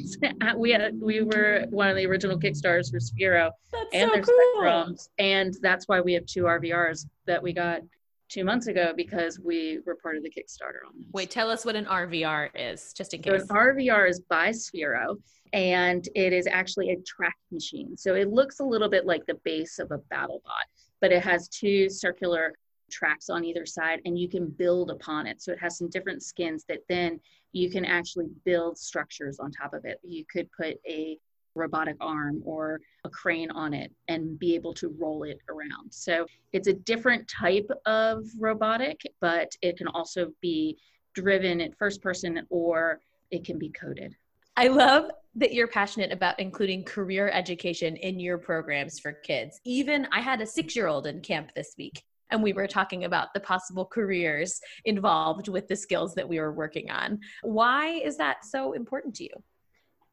we 0.56 0.70
had 0.70 1.00
we 1.00 1.22
were 1.22 1.66
one 1.70 1.88
of 1.88 1.96
the 1.96 2.06
original 2.06 2.38
Kickstarters 2.38 2.90
for 2.90 2.98
Sphero 2.98 3.50
that's 3.70 3.88
and 3.92 4.10
so 4.10 4.14
their 4.14 4.22
cool. 4.22 4.34
spectrums, 4.56 5.08
and 5.18 5.54
that's 5.60 5.86
why 5.86 6.00
we 6.00 6.14
have 6.14 6.26
two 6.26 6.44
RVRs 6.44 7.06
that 7.26 7.42
we 7.42 7.52
got 7.52 7.82
two 8.28 8.44
months 8.44 8.66
ago 8.66 8.94
because 8.96 9.38
we 9.38 9.80
were 9.84 9.96
part 9.96 10.16
of 10.16 10.22
the 10.22 10.30
Kickstarter 10.30 10.86
on 10.88 10.94
this. 10.96 11.06
Wait, 11.12 11.30
tell 11.30 11.50
us 11.50 11.64
what 11.64 11.76
an 11.76 11.84
RVR 11.84 12.48
is, 12.54 12.92
just 12.94 13.12
in 13.12 13.20
case. 13.20 13.46
So 13.46 13.54
an 13.54 13.56
RVR 13.56 14.08
is 14.08 14.20
by 14.20 14.48
Sphero, 14.48 15.16
and 15.52 16.08
it 16.14 16.32
is 16.32 16.46
actually 16.46 16.90
a 16.90 16.96
track 17.02 17.36
machine. 17.50 17.96
So 17.96 18.14
it 18.14 18.28
looks 18.28 18.60
a 18.60 18.64
little 18.64 18.88
bit 18.88 19.04
like 19.04 19.26
the 19.26 19.38
base 19.44 19.78
of 19.78 19.90
a 19.90 19.98
battle 19.98 20.40
bot, 20.44 20.64
but 21.00 21.12
it 21.12 21.22
has 21.22 21.48
two 21.48 21.90
circular 21.90 22.54
tracks 22.90 23.28
on 23.28 23.44
either 23.44 23.66
side, 23.66 24.00
and 24.04 24.18
you 24.18 24.28
can 24.28 24.46
build 24.46 24.90
upon 24.90 25.26
it. 25.26 25.42
So 25.42 25.52
it 25.52 25.58
has 25.60 25.76
some 25.76 25.90
different 25.90 26.22
skins 26.22 26.64
that 26.68 26.80
then 26.88 27.20
you 27.52 27.70
can 27.70 27.84
actually 27.84 28.28
build 28.44 28.78
structures 28.78 29.38
on 29.38 29.50
top 29.50 29.74
of 29.74 29.84
it. 29.84 29.98
You 30.02 30.24
could 30.30 30.48
put 30.52 30.78
a 30.88 31.18
robotic 31.54 31.96
arm 32.00 32.42
or 32.44 32.80
a 33.04 33.10
crane 33.10 33.50
on 33.50 33.74
it 33.74 33.92
and 34.08 34.38
be 34.38 34.54
able 34.54 34.72
to 34.74 34.94
roll 34.98 35.24
it 35.24 35.38
around. 35.50 35.92
So 35.92 36.26
it's 36.52 36.68
a 36.68 36.72
different 36.72 37.28
type 37.28 37.70
of 37.86 38.24
robotic, 38.38 39.00
but 39.20 39.52
it 39.60 39.76
can 39.76 39.88
also 39.88 40.32
be 40.40 40.78
driven 41.14 41.60
at 41.60 41.76
first 41.78 42.02
person 42.02 42.46
or 42.48 43.00
it 43.30 43.44
can 43.44 43.58
be 43.58 43.70
coded. 43.70 44.14
I 44.56 44.68
love 44.68 45.10
that 45.34 45.54
you're 45.54 45.66
passionate 45.66 46.12
about 46.12 46.38
including 46.38 46.84
career 46.84 47.28
education 47.30 47.96
in 47.96 48.20
your 48.20 48.36
programs 48.36 48.98
for 48.98 49.12
kids. 49.12 49.60
Even 49.64 50.06
I 50.12 50.20
had 50.20 50.40
a 50.42 50.46
six 50.46 50.76
year 50.76 50.88
old 50.88 51.06
in 51.06 51.20
camp 51.20 51.52
this 51.54 51.74
week, 51.78 52.02
and 52.32 52.42
we 52.42 52.52
were 52.52 52.66
talking 52.66 53.04
about 53.04 53.32
the 53.34 53.40
possible 53.40 53.84
careers 53.84 54.60
involved 54.84 55.48
with 55.48 55.68
the 55.68 55.76
skills 55.76 56.14
that 56.14 56.28
we 56.28 56.40
were 56.40 56.52
working 56.52 56.90
on. 56.90 57.20
Why 57.42 57.88
is 57.90 58.16
that 58.16 58.44
so 58.44 58.72
important 58.72 59.14
to 59.16 59.24
you? 59.24 59.42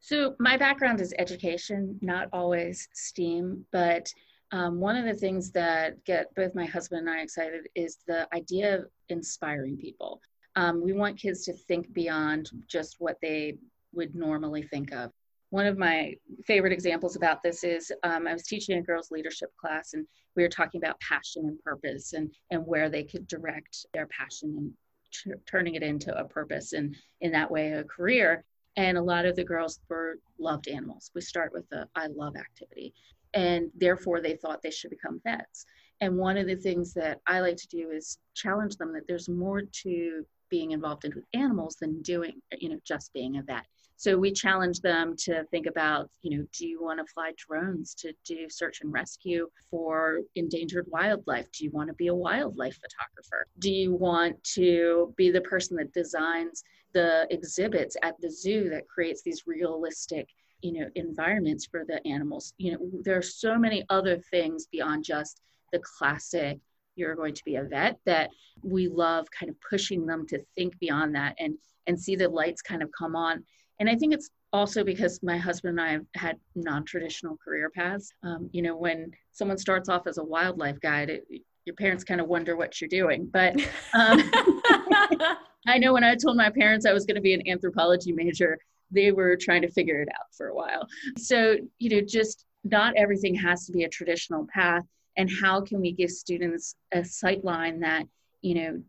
So, 0.01 0.35
my 0.39 0.55
background 0.55 1.01
is 1.01 1.13
education, 1.17 1.97
not 2.01 2.29
always 2.31 2.87
STEAM, 2.93 3.65
but 3.71 4.13
um, 4.51 4.79
one 4.79 4.95
of 4.95 5.05
the 5.05 5.13
things 5.13 5.51
that 5.51 6.03
get 6.05 6.33
both 6.35 6.55
my 6.55 6.65
husband 6.65 7.07
and 7.07 7.09
I 7.09 7.21
excited 7.21 7.67
is 7.75 7.97
the 8.07 8.27
idea 8.33 8.77
of 8.77 8.85
inspiring 9.09 9.77
people. 9.77 10.21
Um, 10.55 10.81
we 10.81 10.93
want 10.93 11.19
kids 11.19 11.43
to 11.45 11.53
think 11.53 11.93
beyond 11.93 12.49
just 12.67 12.95
what 12.99 13.17
they 13.21 13.57
would 13.93 14.15
normally 14.15 14.63
think 14.63 14.91
of. 14.91 15.11
One 15.51 15.65
of 15.65 15.77
my 15.77 16.13
favorite 16.45 16.73
examples 16.73 17.15
about 17.15 17.41
this 17.41 17.63
is 17.63 17.91
um, 18.03 18.27
I 18.27 18.33
was 18.33 18.43
teaching 18.43 18.77
a 18.77 18.81
girls' 18.81 19.11
leadership 19.11 19.49
class, 19.57 19.93
and 19.93 20.05
we 20.35 20.43
were 20.43 20.49
talking 20.49 20.79
about 20.81 20.99
passion 20.99 21.45
and 21.47 21.59
purpose 21.63 22.13
and, 22.13 22.31
and 22.51 22.65
where 22.65 22.89
they 22.89 23.03
could 23.03 23.27
direct 23.27 23.85
their 23.93 24.07
passion 24.07 24.55
and 24.57 24.73
t- 25.11 25.41
turning 25.45 25.75
it 25.75 25.83
into 25.83 26.15
a 26.17 26.23
purpose 26.23 26.73
and 26.73 26.95
in 27.21 27.31
that 27.31 27.49
way 27.49 27.71
a 27.71 27.83
career. 27.83 28.43
And 28.77 28.97
a 28.97 29.01
lot 29.01 29.25
of 29.25 29.35
the 29.35 29.43
girls 29.43 29.79
were 29.89 30.19
loved 30.37 30.67
animals. 30.67 31.11
We 31.15 31.21
start 31.21 31.51
with 31.51 31.67
the 31.69 31.87
I 31.95 32.07
love 32.07 32.35
activity 32.37 32.93
and 33.33 33.69
therefore 33.75 34.21
they 34.21 34.35
thought 34.35 34.61
they 34.61 34.71
should 34.71 34.89
become 34.89 35.21
vets. 35.23 35.65
And 36.01 36.17
one 36.17 36.37
of 36.37 36.47
the 36.47 36.55
things 36.55 36.93
that 36.93 37.19
I 37.27 37.41
like 37.41 37.57
to 37.57 37.67
do 37.67 37.91
is 37.91 38.19
challenge 38.33 38.77
them 38.77 38.93
that 38.93 39.07
there's 39.07 39.29
more 39.29 39.61
to 39.61 40.25
being 40.49 40.71
involved 40.71 41.05
in 41.05 41.13
with 41.13 41.25
animals 41.33 41.75
than 41.79 42.01
doing, 42.01 42.41
you 42.57 42.69
know, 42.69 42.79
just 42.85 43.13
being 43.13 43.37
a 43.37 43.43
vet. 43.43 43.65
So 43.99 44.17
we 44.17 44.31
challenge 44.31 44.79
them 44.79 45.13
to 45.25 45.43
think 45.51 45.65
about, 45.65 46.09
you 46.21 46.37
know, 46.37 46.45
do 46.53 46.65
you 46.65 46.81
want 46.81 47.05
to 47.05 47.13
fly 47.13 47.33
drones 47.35 47.93
to 47.95 48.13
do 48.23 48.47
search 48.49 48.79
and 48.79 48.93
rescue 48.93 49.49
for 49.69 50.21
endangered 50.37 50.85
wildlife? 50.87 51.51
Do 51.51 51.65
you 51.65 51.71
want 51.71 51.89
to 51.89 51.93
be 51.95 52.07
a 52.07 52.15
wildlife 52.15 52.79
photographer? 52.79 53.45
Do 53.59 53.69
you 53.69 53.93
want 53.93 54.41
to 54.55 55.13
be 55.17 55.31
the 55.31 55.41
person 55.41 55.75
that 55.77 55.91
designs 55.91 56.63
the 56.93 57.27
exhibits 57.29 57.97
at 58.01 58.15
the 58.21 58.31
zoo 58.31 58.69
that 58.69 58.87
creates 58.87 59.21
these 59.21 59.43
realistic 59.45 60.29
you 60.61 60.73
know 60.73 60.89
environments 60.95 61.65
for 61.65 61.85
the 61.85 62.05
animals 62.05 62.53
you 62.57 62.71
know 62.71 62.79
there 63.03 63.17
are 63.17 63.21
so 63.21 63.57
many 63.57 63.85
other 63.89 64.17
things 64.29 64.65
beyond 64.65 65.05
just 65.05 65.39
the 65.71 65.79
classic 65.79 66.59
you're 66.95 67.15
going 67.15 67.33
to 67.33 67.45
be 67.45 67.55
a 67.55 67.63
vet 67.63 67.97
that 68.05 68.29
we 68.61 68.89
love 68.89 69.25
kind 69.31 69.49
of 69.49 69.55
pushing 69.61 70.05
them 70.05 70.27
to 70.27 70.37
think 70.55 70.77
beyond 70.79 71.15
that 71.15 71.33
and 71.39 71.57
and 71.87 71.97
see 71.97 72.15
the 72.15 72.27
lights 72.27 72.61
kind 72.61 72.83
of 72.83 72.89
come 72.97 73.15
on 73.15 73.41
and 73.79 73.89
i 73.89 73.95
think 73.95 74.13
it's 74.13 74.29
also 74.51 74.83
because 74.83 75.19
my 75.23 75.37
husband 75.37 75.79
and 75.79 75.87
i 75.87 75.91
have 75.91 76.05
had 76.15 76.37
non-traditional 76.55 77.37
career 77.37 77.69
paths 77.69 78.11
um, 78.23 78.49
you 78.51 78.61
know 78.61 78.75
when 78.75 79.11
someone 79.31 79.57
starts 79.57 79.89
off 79.89 80.07
as 80.07 80.17
a 80.17 80.23
wildlife 80.23 80.79
guide 80.79 81.09
it, 81.09 81.23
your 81.65 81.75
parents 81.75 82.03
kind 82.03 82.21
of 82.21 82.27
wonder 82.27 82.55
what 82.55 82.79
you're 82.79 82.87
doing 82.87 83.29
but 83.31 83.55
um, 83.93 84.31
i 85.67 85.77
know 85.77 85.93
when 85.93 86.03
i 86.03 86.15
told 86.15 86.35
my 86.35 86.49
parents 86.49 86.85
i 86.85 86.93
was 86.93 87.05
going 87.05 87.15
to 87.15 87.21
be 87.21 87.33
an 87.33 87.47
anthropology 87.47 88.11
major 88.11 88.57
they 88.91 89.11
were 89.11 89.35
trying 89.35 89.61
to 89.61 89.71
figure 89.71 90.01
it 90.01 90.09
out 90.09 90.33
for 90.35 90.47
a 90.47 90.55
while. 90.55 90.87
So, 91.17 91.57
you 91.77 91.89
know, 91.89 92.01
just 92.05 92.45
not 92.63 92.95
everything 92.95 93.35
has 93.35 93.65
to 93.65 93.71
be 93.71 93.83
a 93.83 93.89
traditional 93.89 94.47
path. 94.53 94.83
And 95.17 95.29
how 95.41 95.61
can 95.61 95.81
we 95.81 95.91
give 95.91 96.09
students 96.09 96.75
a 96.91 97.03
sight 97.03 97.43
line 97.43 97.79
that, 97.81 98.05
you 98.41 98.55
know, 98.55 98.83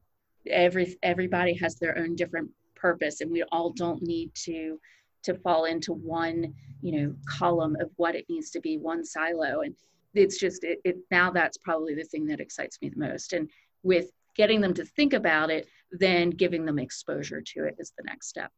every 0.48 0.96
everybody 1.02 1.54
has 1.54 1.76
their 1.76 1.98
own 1.98 2.16
different 2.16 2.50
purpose 2.80 3.20
and 3.20 3.30
we 3.30 3.42
all 3.52 3.70
don't 3.70 4.02
need 4.02 4.34
to 4.34 4.78
to 5.22 5.34
fall 5.34 5.64
into 5.66 5.92
one 5.92 6.52
you 6.80 6.92
know 6.92 7.14
column 7.28 7.76
of 7.80 7.90
what 7.96 8.14
it 8.14 8.24
needs 8.28 8.50
to 8.50 8.60
be 8.60 8.78
one 8.78 9.04
silo 9.04 9.60
and 9.60 9.74
it's 10.14 10.38
just 10.38 10.64
it, 10.64 10.80
it 10.84 10.96
now 11.10 11.30
that's 11.30 11.58
probably 11.58 11.94
the 11.94 12.04
thing 12.04 12.26
that 12.26 12.40
excites 12.40 12.78
me 12.80 12.88
the 12.88 12.98
most 12.98 13.32
and 13.32 13.48
with 13.82 14.10
getting 14.36 14.60
them 14.60 14.74
to 14.74 14.84
think 14.84 15.12
about 15.12 15.50
it 15.50 15.68
then 15.92 16.30
giving 16.30 16.64
them 16.64 16.78
exposure 16.78 17.42
to 17.44 17.64
it 17.64 17.76
is 17.78 17.92
the 17.96 18.04
next 18.04 18.28
step 18.28 18.50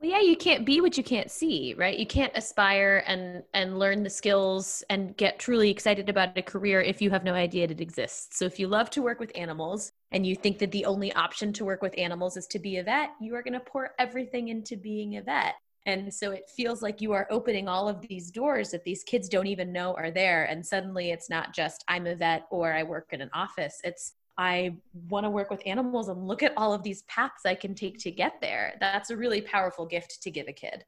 well, 0.00 0.12
yeah, 0.12 0.20
you 0.20 0.36
can't 0.36 0.64
be 0.64 0.80
what 0.80 0.96
you 0.96 1.02
can't 1.02 1.28
see, 1.28 1.74
right? 1.76 1.98
You 1.98 2.06
can't 2.06 2.30
aspire 2.36 3.02
and 3.06 3.42
and 3.52 3.80
learn 3.80 4.04
the 4.04 4.10
skills 4.10 4.84
and 4.88 5.16
get 5.16 5.40
truly 5.40 5.70
excited 5.70 6.08
about 6.08 6.38
a 6.38 6.42
career 6.42 6.80
if 6.80 7.02
you 7.02 7.10
have 7.10 7.24
no 7.24 7.34
idea 7.34 7.64
it 7.64 7.80
exists. 7.80 8.38
So 8.38 8.44
if 8.44 8.60
you 8.60 8.68
love 8.68 8.90
to 8.90 9.02
work 9.02 9.18
with 9.18 9.32
animals 9.34 9.90
and 10.12 10.26
you 10.26 10.34
think 10.34 10.58
that 10.58 10.70
the 10.72 10.84
only 10.84 11.12
option 11.12 11.52
to 11.54 11.64
work 11.64 11.82
with 11.82 11.94
animals 11.98 12.36
is 12.36 12.46
to 12.48 12.58
be 12.58 12.78
a 12.78 12.82
vet, 12.82 13.10
you 13.20 13.34
are 13.34 13.42
going 13.42 13.54
to 13.54 13.60
pour 13.60 13.90
everything 13.98 14.48
into 14.48 14.76
being 14.76 15.16
a 15.16 15.22
vet. 15.22 15.54
And 15.86 16.12
so 16.12 16.32
it 16.32 16.50
feels 16.54 16.82
like 16.82 17.00
you 17.00 17.12
are 17.12 17.26
opening 17.30 17.66
all 17.68 17.88
of 17.88 18.06
these 18.08 18.30
doors 18.30 18.70
that 18.70 18.84
these 18.84 19.02
kids 19.04 19.28
don't 19.28 19.46
even 19.46 19.72
know 19.72 19.94
are 19.94 20.10
there. 20.10 20.44
And 20.44 20.64
suddenly 20.64 21.10
it's 21.10 21.30
not 21.30 21.54
just 21.54 21.84
I'm 21.88 22.06
a 22.06 22.14
vet 22.14 22.46
or 22.50 22.72
I 22.72 22.82
work 22.82 23.08
in 23.12 23.20
an 23.20 23.30
office. 23.32 23.80
It's 23.84 24.14
I 24.36 24.76
want 25.08 25.24
to 25.24 25.30
work 25.30 25.50
with 25.50 25.62
animals 25.66 26.08
and 26.08 26.28
look 26.28 26.42
at 26.42 26.52
all 26.56 26.72
of 26.72 26.82
these 26.82 27.02
paths 27.02 27.44
I 27.44 27.54
can 27.54 27.74
take 27.74 27.98
to 28.00 28.10
get 28.10 28.34
there. 28.40 28.74
That's 28.80 29.10
a 29.10 29.16
really 29.16 29.40
powerful 29.40 29.84
gift 29.84 30.22
to 30.22 30.30
give 30.30 30.46
a 30.46 30.52
kid. 30.52 30.84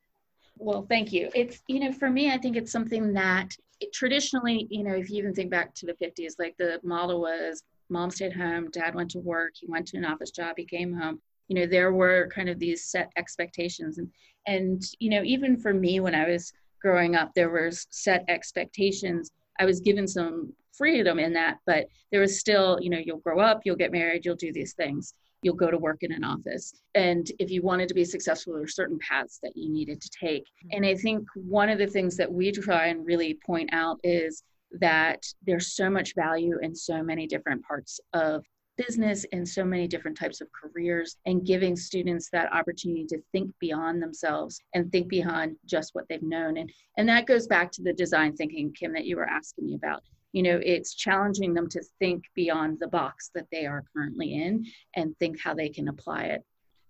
Well, 0.56 0.86
thank 0.88 1.12
you. 1.12 1.30
It's, 1.34 1.60
you 1.66 1.80
know, 1.80 1.92
for 1.92 2.10
me, 2.10 2.30
I 2.30 2.38
think 2.38 2.56
it's 2.56 2.70
something 2.70 3.12
that 3.14 3.56
it, 3.80 3.92
traditionally, 3.92 4.68
you 4.70 4.84
know, 4.84 4.94
if 4.94 5.10
you 5.10 5.18
even 5.18 5.34
think 5.34 5.50
back 5.50 5.74
to 5.76 5.86
the 5.86 5.94
50s, 5.94 6.34
like 6.38 6.56
the 6.58 6.78
model 6.84 7.20
was 7.22 7.64
mom 7.90 8.10
stayed 8.10 8.32
home, 8.32 8.70
dad 8.70 8.94
went 8.94 9.10
to 9.12 9.18
work, 9.18 9.52
he 9.54 9.66
went 9.66 9.86
to 9.88 9.98
an 9.98 10.04
office 10.04 10.30
job, 10.30 10.54
he 10.56 10.64
came 10.64 10.92
home. 10.92 11.20
You 11.48 11.56
know, 11.56 11.66
there 11.66 11.92
were 11.92 12.28
kind 12.32 12.48
of 12.48 12.58
these 12.58 12.84
set 12.84 13.10
expectations. 13.16 13.98
And, 13.98 14.08
and, 14.46 14.82
you 15.00 15.10
know, 15.10 15.22
even 15.24 15.56
for 15.56 15.74
me, 15.74 16.00
when 16.00 16.14
I 16.14 16.28
was 16.28 16.52
growing 16.80 17.16
up, 17.16 17.32
there 17.34 17.50
were 17.50 17.70
set 17.72 18.24
expectations. 18.28 19.32
I 19.58 19.64
was 19.64 19.80
given 19.80 20.06
some 20.06 20.52
freedom 20.80 21.18
in 21.18 21.34
that 21.34 21.58
but 21.66 21.88
there 22.10 22.22
was 22.22 22.40
still 22.40 22.78
you 22.80 22.88
know 22.88 22.96
you'll 22.96 23.18
grow 23.18 23.38
up 23.38 23.60
you'll 23.64 23.76
get 23.76 23.92
married 23.92 24.24
you'll 24.24 24.34
do 24.34 24.50
these 24.50 24.72
things 24.72 25.12
you'll 25.42 25.54
go 25.54 25.70
to 25.70 25.76
work 25.76 25.98
in 26.00 26.10
an 26.10 26.24
office 26.24 26.72
and 26.94 27.30
if 27.38 27.50
you 27.50 27.60
wanted 27.60 27.86
to 27.86 27.92
be 27.92 28.02
successful 28.02 28.54
there 28.54 28.62
were 28.62 28.66
certain 28.66 28.98
paths 29.06 29.38
that 29.42 29.54
you 29.54 29.70
needed 29.70 30.00
to 30.00 30.08
take 30.08 30.44
mm-hmm. 30.44 30.68
and 30.78 30.86
i 30.86 30.94
think 30.94 31.22
one 31.34 31.68
of 31.68 31.78
the 31.78 31.86
things 31.86 32.16
that 32.16 32.32
we 32.32 32.50
try 32.50 32.86
and 32.86 33.04
really 33.04 33.38
point 33.44 33.68
out 33.74 34.00
is 34.02 34.42
that 34.72 35.24
there's 35.46 35.74
so 35.74 35.90
much 35.90 36.14
value 36.14 36.58
in 36.62 36.74
so 36.74 37.02
many 37.02 37.26
different 37.26 37.64
parts 37.64 38.00
of 38.12 38.44
business 38.76 39.24
in 39.32 39.44
so 39.44 39.62
many 39.62 39.86
different 39.86 40.16
types 40.16 40.40
of 40.40 40.48
careers 40.52 41.16
and 41.26 41.44
giving 41.44 41.76
students 41.76 42.30
that 42.32 42.52
opportunity 42.52 43.04
to 43.04 43.20
think 43.32 43.52
beyond 43.60 44.02
themselves 44.02 44.58
and 44.74 44.90
think 44.90 45.08
beyond 45.08 45.54
just 45.66 45.94
what 45.94 46.06
they've 46.08 46.22
known. 46.22 46.56
And 46.56 46.70
and 46.96 47.08
that 47.08 47.26
goes 47.26 47.46
back 47.46 47.70
to 47.72 47.82
the 47.82 47.92
design 47.92 48.34
thinking 48.34 48.72
kim 48.72 48.92
that 48.94 49.04
you 49.04 49.16
were 49.16 49.28
asking 49.28 49.66
me 49.66 49.74
about. 49.74 50.02
You 50.32 50.42
know 50.42 50.60
it's 50.64 50.94
challenging 50.94 51.52
them 51.52 51.68
to 51.68 51.82
think 51.98 52.24
beyond 52.34 52.78
the 52.80 52.88
box 52.88 53.30
that 53.34 53.46
they 53.52 53.66
are 53.66 53.84
currently 53.94 54.34
in 54.42 54.64
and 54.96 55.16
think 55.18 55.38
how 55.40 55.52
they 55.52 55.68
can 55.68 55.88
apply 55.88 56.24
it. 56.24 56.42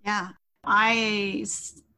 Yeah. 0.05 0.29
I 0.65 1.45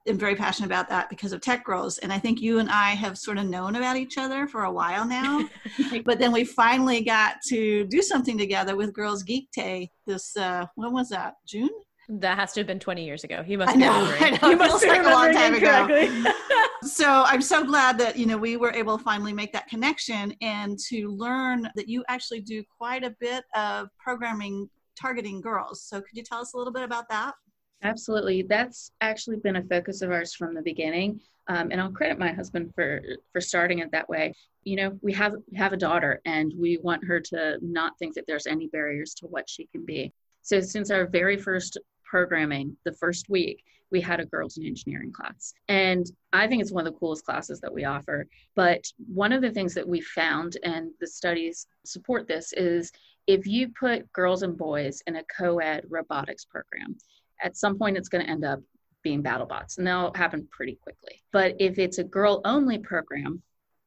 am 0.06 0.18
very 0.18 0.34
passionate 0.34 0.66
about 0.66 0.88
that 0.88 1.08
because 1.08 1.32
of 1.32 1.40
tech 1.40 1.64
girls 1.64 1.98
and 1.98 2.12
i 2.12 2.18
think 2.18 2.40
you 2.40 2.58
and 2.58 2.70
i 2.70 2.90
have 2.90 3.16
sort 3.16 3.38
of 3.38 3.46
known 3.46 3.76
about 3.76 3.96
each 3.96 4.18
other 4.18 4.46
for 4.46 4.64
a 4.64 4.72
while 4.72 5.06
now 5.06 5.48
but 6.04 6.18
then 6.18 6.32
we 6.32 6.44
finally 6.44 7.02
got 7.02 7.36
to 7.46 7.84
do 7.86 8.02
something 8.02 8.36
together 8.36 8.76
with 8.76 8.92
girls 8.92 9.22
geek 9.22 9.48
day 9.52 9.90
this 10.06 10.36
uh 10.36 10.66
when 10.76 10.92
was 10.92 11.08
that 11.08 11.34
june 11.46 11.70
that 12.08 12.36
has 12.36 12.52
to 12.52 12.60
have 12.60 12.66
been 12.66 12.80
20 12.80 13.04
years 13.04 13.24
ago. 13.24 13.42
He 13.42 13.56
must 13.56 13.70
I 13.70 13.74
know, 13.74 14.16
I 14.20 14.30
know. 14.30 14.38
He 14.50 14.54
must 14.54 14.84
have 14.84 15.04
like 15.04 15.06
a 15.06 15.10
long 15.14 15.32
time 15.32 15.54
ago. 15.54 16.32
so 16.82 17.22
I'm 17.26 17.40
so 17.40 17.64
glad 17.64 17.96
that 17.98 18.18
you 18.18 18.26
know 18.26 18.36
we 18.36 18.56
were 18.56 18.72
able 18.72 18.98
to 18.98 19.04
finally 19.04 19.32
make 19.32 19.52
that 19.52 19.68
connection 19.68 20.34
and 20.42 20.78
to 20.90 21.08
learn 21.08 21.68
that 21.76 21.88
you 21.88 22.04
actually 22.08 22.40
do 22.40 22.62
quite 22.76 23.04
a 23.04 23.14
bit 23.20 23.44
of 23.54 23.88
programming 23.98 24.68
targeting 25.00 25.40
girls. 25.40 25.84
So 25.84 26.00
could 26.00 26.16
you 26.16 26.22
tell 26.22 26.40
us 26.40 26.54
a 26.54 26.58
little 26.58 26.72
bit 26.72 26.82
about 26.82 27.08
that? 27.08 27.34
Absolutely. 27.82 28.42
That's 28.42 28.92
actually 29.00 29.36
been 29.38 29.56
a 29.56 29.62
focus 29.62 30.02
of 30.02 30.10
ours 30.10 30.34
from 30.34 30.54
the 30.54 30.62
beginning. 30.62 31.20
Um, 31.48 31.72
and 31.72 31.80
I'll 31.80 31.90
credit 31.90 32.18
my 32.18 32.32
husband 32.32 32.72
for 32.74 33.02
for 33.32 33.40
starting 33.40 33.80
it 33.80 33.90
that 33.90 34.08
way. 34.08 34.34
You 34.62 34.76
know, 34.76 34.98
we 35.02 35.12
have 35.14 35.34
have 35.56 35.72
a 35.72 35.76
daughter, 35.76 36.20
and 36.24 36.52
we 36.56 36.78
want 36.78 37.04
her 37.04 37.18
to 37.18 37.58
not 37.60 37.98
think 37.98 38.14
that 38.14 38.24
there's 38.28 38.46
any 38.46 38.68
barriers 38.68 39.14
to 39.14 39.26
what 39.26 39.50
she 39.50 39.66
can 39.66 39.84
be. 39.84 40.12
So 40.42 40.60
since 40.60 40.90
our 40.90 41.06
very 41.06 41.36
first 41.36 41.78
programming 42.04 42.76
the 42.84 42.92
first 42.92 43.30
week 43.30 43.64
we 43.90 43.98
had 43.98 44.20
a 44.20 44.26
girls 44.26 44.58
in 44.58 44.66
engineering 44.66 45.10
class 45.10 45.54
and 45.68 46.12
i 46.34 46.46
think 46.46 46.60
it's 46.60 46.70
one 46.70 46.86
of 46.86 46.92
the 46.92 46.98
coolest 46.98 47.24
classes 47.24 47.58
that 47.58 47.72
we 47.72 47.84
offer 47.84 48.26
but 48.54 48.84
one 49.06 49.32
of 49.32 49.40
the 49.40 49.50
things 49.50 49.72
that 49.72 49.88
we 49.88 49.98
found 50.02 50.58
and 50.62 50.90
the 51.00 51.06
studies 51.06 51.66
support 51.86 52.28
this 52.28 52.52
is 52.52 52.92
if 53.26 53.46
you 53.46 53.68
put 53.80 54.12
girls 54.12 54.42
and 54.42 54.58
boys 54.58 55.02
in 55.06 55.16
a 55.16 55.24
co-ed 55.38 55.86
robotics 55.88 56.44
program 56.44 56.94
at 57.42 57.56
some 57.56 57.78
point 57.78 57.96
it's 57.96 58.08
going 58.08 58.24
to 58.24 58.30
end 58.30 58.44
up 58.44 58.60
being 59.02 59.22
battle 59.22 59.46
bots 59.46 59.78
and 59.78 59.86
that'll 59.86 60.14
happen 60.14 60.46
pretty 60.50 60.78
quickly. 60.82 61.20
But 61.32 61.56
if 61.58 61.78
it's 61.78 61.98
a 61.98 62.04
girl 62.04 62.40
only 62.44 62.78
program 62.78 63.42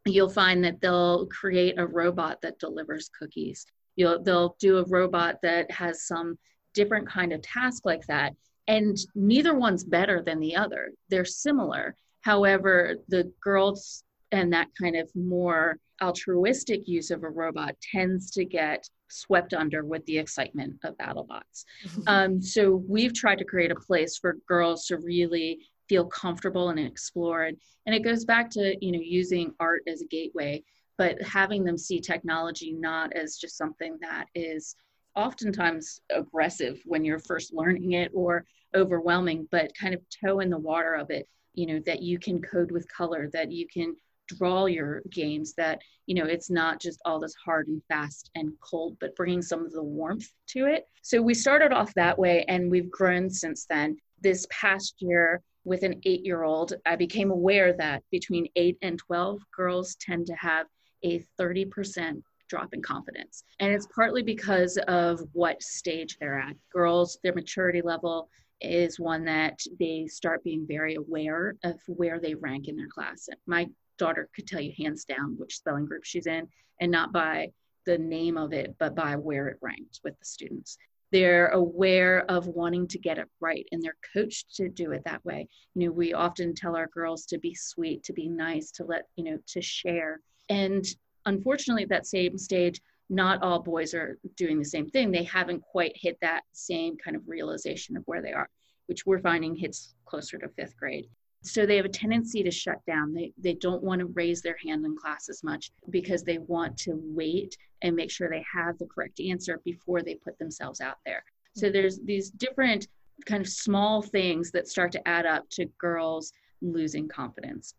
you'll 0.06 0.30
find 0.30 0.64
that 0.64 0.82
they'll 0.82 1.26
create 1.28 1.80
a 1.80 1.88
robot 1.88 2.42
that 2.42 2.60
delivers 2.60 3.10
cookies. 3.18 3.66
You'll 3.96 4.22
they'll 4.22 4.56
do 4.60 4.78
a 4.78 4.86
robot 4.86 5.38
that 5.42 5.72
has 5.72 6.06
some 6.06 6.38
different 6.74 7.08
kind 7.08 7.34
of 7.34 7.42
task 7.42 7.86
like 7.86 8.06
that 8.08 8.34
and 8.68 8.98
neither 9.14 9.54
one's 9.54 9.84
better 9.84 10.22
than 10.22 10.40
the 10.40 10.56
other. 10.56 10.92
They're 11.10 11.26
similar. 11.26 11.96
However 12.22 12.98
the 13.08 13.32
girls 13.42 14.04
and 14.32 14.52
that 14.54 14.68
kind 14.80 14.96
of 14.96 15.10
more 15.16 15.78
altruistic 16.02 16.88
use 16.88 17.10
of 17.12 17.24
a 17.24 17.30
robot 17.30 17.76
tends 17.92 18.30
to 18.32 18.44
get 18.44 18.88
swept 19.10 19.54
under 19.54 19.86
with 19.86 20.06
the 20.06 20.18
excitement 20.18 20.76
of 20.84 20.98
battlebots 20.98 21.64
mm-hmm. 21.86 22.02
um, 22.08 22.42
so 22.42 22.84
we've 22.88 23.14
tried 23.14 23.38
to 23.38 23.46
create 23.46 23.72
a 23.72 23.76
place 23.76 24.18
for 24.18 24.38
girls 24.48 24.86
to 24.88 24.98
really 24.98 25.60
feel 25.88 26.06
comfortable 26.06 26.70
and 26.70 26.80
explore 26.80 27.44
and, 27.44 27.58
and 27.86 27.96
it 27.96 28.04
goes 28.04 28.26
back 28.26 28.50
to 28.50 28.76
you 28.84 28.92
know 28.92 29.00
using 29.02 29.54
art 29.60 29.84
as 29.88 30.02
a 30.02 30.08
gateway 30.08 30.62
but 30.98 31.22
having 31.22 31.64
them 31.64 31.78
see 31.78 32.00
technology 32.00 32.72
not 32.72 33.14
as 33.14 33.38
just 33.38 33.58
something 33.58 33.98
that 34.02 34.26
is 34.34 34.76
oftentimes 35.16 36.02
aggressive 36.10 36.82
when 36.86 37.06
you're 37.06 37.20
first 37.20 37.54
learning 37.54 37.94
it 37.94 38.12
or 38.14 38.46
overwhelming, 38.76 39.48
but 39.52 39.72
kind 39.80 39.94
of 39.94 40.02
toe 40.24 40.40
in 40.40 40.50
the 40.50 40.58
water 40.58 40.94
of 40.94 41.10
it, 41.10 41.28
you 41.54 41.66
know, 41.66 41.80
that 41.86 42.02
you 42.02 42.20
can 42.20 42.42
code 42.42 42.72
with 42.72 42.92
color, 42.92 43.30
that 43.32 43.52
you 43.52 43.66
can 43.68 43.96
draw 44.28 44.66
your 44.66 45.02
games, 45.10 45.54
that, 45.58 45.82
you 46.06 46.16
know, 46.16 46.26
it's 46.26 46.50
not 46.50 46.80
just 46.80 47.00
all 47.06 47.20
this 47.20 47.36
hard 47.36 47.68
and 47.68 47.82
fast 47.88 48.32
and 48.36 48.52
cold, 48.62 48.98
but 49.00 49.16
bringing 49.16 49.42
some 49.42 49.66
of 49.66 49.72
the 49.72 49.84
warmth 49.84 50.30
to 50.48 50.66
it. 50.66 50.88
So 51.02 51.22
we 51.22 51.34
started 51.34 51.72
off 51.72 51.94
that 51.96 52.18
way 52.18 52.46
and 52.48 52.70
we've 52.70 52.92
grown 52.92 53.30
since 53.30 53.66
then. 53.70 53.98
This 54.22 54.48
past 54.50 54.96
year, 55.00 55.42
with 55.66 55.84
an 55.84 56.00
eight 56.06 56.24
year 56.24 56.44
old, 56.44 56.74
I 56.86 56.96
became 56.96 57.32
aware 57.32 57.74
that 57.74 58.04
between 58.12 58.48
eight 58.56 58.78
and 58.82 58.98
12, 59.00 59.42
girls 59.56 59.96
tend 60.00 60.28
to 60.28 60.36
have 60.36 60.68
a 61.04 61.24
30% 61.40 62.22
drop 62.48 62.74
in 62.74 62.82
confidence. 62.82 63.44
And 63.60 63.74
it's 63.74 63.88
partly 63.94 64.22
because 64.22 64.78
of 64.88 65.22
what 65.34 65.62
stage 65.62 66.18
they're 66.20 66.40
at. 66.40 66.56
Girls, 66.72 67.18
their 67.24 67.34
maturity 67.34 67.82
level 67.82 68.30
is 68.62 69.00
one 69.00 69.26
that 69.26 69.60
they 69.80 70.08
start 70.08 70.44
being 70.44 70.66
very 70.68 70.96
aware 70.96 71.56
of 71.64 71.80
where 71.88 72.20
they 72.20 72.36
rank 72.36 72.68
in 72.68 72.76
their 72.76 72.88
class. 72.88 73.28
My 73.48 73.68
daughter 73.98 74.30
could 74.36 74.48
tell 74.48 74.62
you 74.62 74.74
hands 74.78 75.06
down 75.06 75.36
which 75.38 75.58
spelling 75.58 75.86
group 75.86 76.04
she's 76.04 76.28
in, 76.28 76.48
and 76.80 76.92
not 76.92 77.14
by 77.14 77.52
the 77.86 77.98
name 77.98 78.38
of 78.38 78.54
it, 78.54 78.76
but 78.80 78.96
by 78.96 79.16
where 79.16 79.48
it 79.48 79.58
ranked 79.62 80.02
with 80.04 80.18
the 80.20 80.26
students. 80.26 80.78
They're 81.12 81.50
aware 81.50 82.26
of 82.30 82.48
wanting 82.48 82.88
to 82.90 83.00
get 83.00 83.20
it 83.20 83.28
right 83.40 83.66
and 83.72 83.82
they're 83.82 83.96
coached 84.14 84.56
to 84.56 84.68
do 84.68 84.92
it 84.92 85.04
that 85.06 85.24
way. 85.24 85.48
You 85.76 85.86
know, 85.86 85.94
we 85.94 86.14
often 86.14 86.54
tell 86.54 86.76
our 86.76 86.88
girls 86.88 87.26
to 87.28 87.38
be 87.38 87.54
sweet, 87.54 88.04
to 88.04 88.14
be 88.14 88.28
nice, 88.28 88.72
to 88.72 88.86
let, 88.86 89.04
you 89.16 89.24
know, 89.24 89.38
to 89.48 89.62
share. 89.62 90.20
And 90.50 90.84
unfortunately, 91.26 91.84
at 91.84 91.90
that 91.90 92.08
same 92.08 92.38
stage, 92.38 92.82
not 93.10 93.44
all 93.44 93.60
boys 93.60 93.94
are 93.94 94.18
doing 94.36 94.58
the 94.58 94.66
same 94.66 94.90
thing. 94.90 95.12
They 95.12 95.24
haven't 95.24 95.62
quite 95.62 95.94
hit 95.96 96.18
that 96.22 96.42
same 96.54 96.98
kind 96.98 97.16
of 97.16 97.22
realization 97.28 97.96
of 97.96 98.04
where 98.08 98.22
they 98.22 98.34
are, 98.34 98.50
which 98.88 99.06
we're 99.06 99.20
finding 99.20 99.56
hits 99.56 99.94
closer 100.06 100.40
to 100.40 100.50
fifth 100.50 100.76
grade. 100.76 101.06
So 101.46 101.66
they 101.66 101.76
have 101.76 101.86
a 101.86 101.90
tendency 101.90 102.42
to 102.44 102.52
shut 102.52 102.84
down. 102.88 103.14
They, 103.14 103.32
they 103.38 103.54
don't 103.54 103.84
want 103.84 104.00
to 104.00 104.08
raise 104.08 104.42
their 104.42 104.58
hand 104.64 104.84
in 104.86 104.96
class 104.96 105.30
as 105.30 105.44
much 105.44 105.72
because 105.90 106.24
they 106.24 106.40
want 106.40 106.78
to 106.80 107.00
wait 107.04 107.56
and 107.82 107.96
make 107.96 108.10
sure 108.10 108.30
they 108.30 108.44
have 108.52 108.78
the 108.78 108.88
correct 108.88 109.20
answer 109.20 109.62
before 109.64 110.02
they 110.02 110.16
put 110.16 110.38
themselves 110.40 110.82
out 110.82 110.98
there. 111.06 111.24
So 111.56 111.68
mm-hmm. 111.68 111.74
there's 111.74 112.00
these 112.00 112.32
different 112.32 112.88
kind 113.26 113.42
of 113.42 113.48
small 113.48 114.02
things 114.02 114.52
that 114.52 114.68
start 114.68 114.92
to 114.94 115.08
add 115.08 115.26
up 115.26 115.50
to 115.52 115.66
girls 115.78 116.34
losing 116.62 117.08
confidence. 117.08 117.76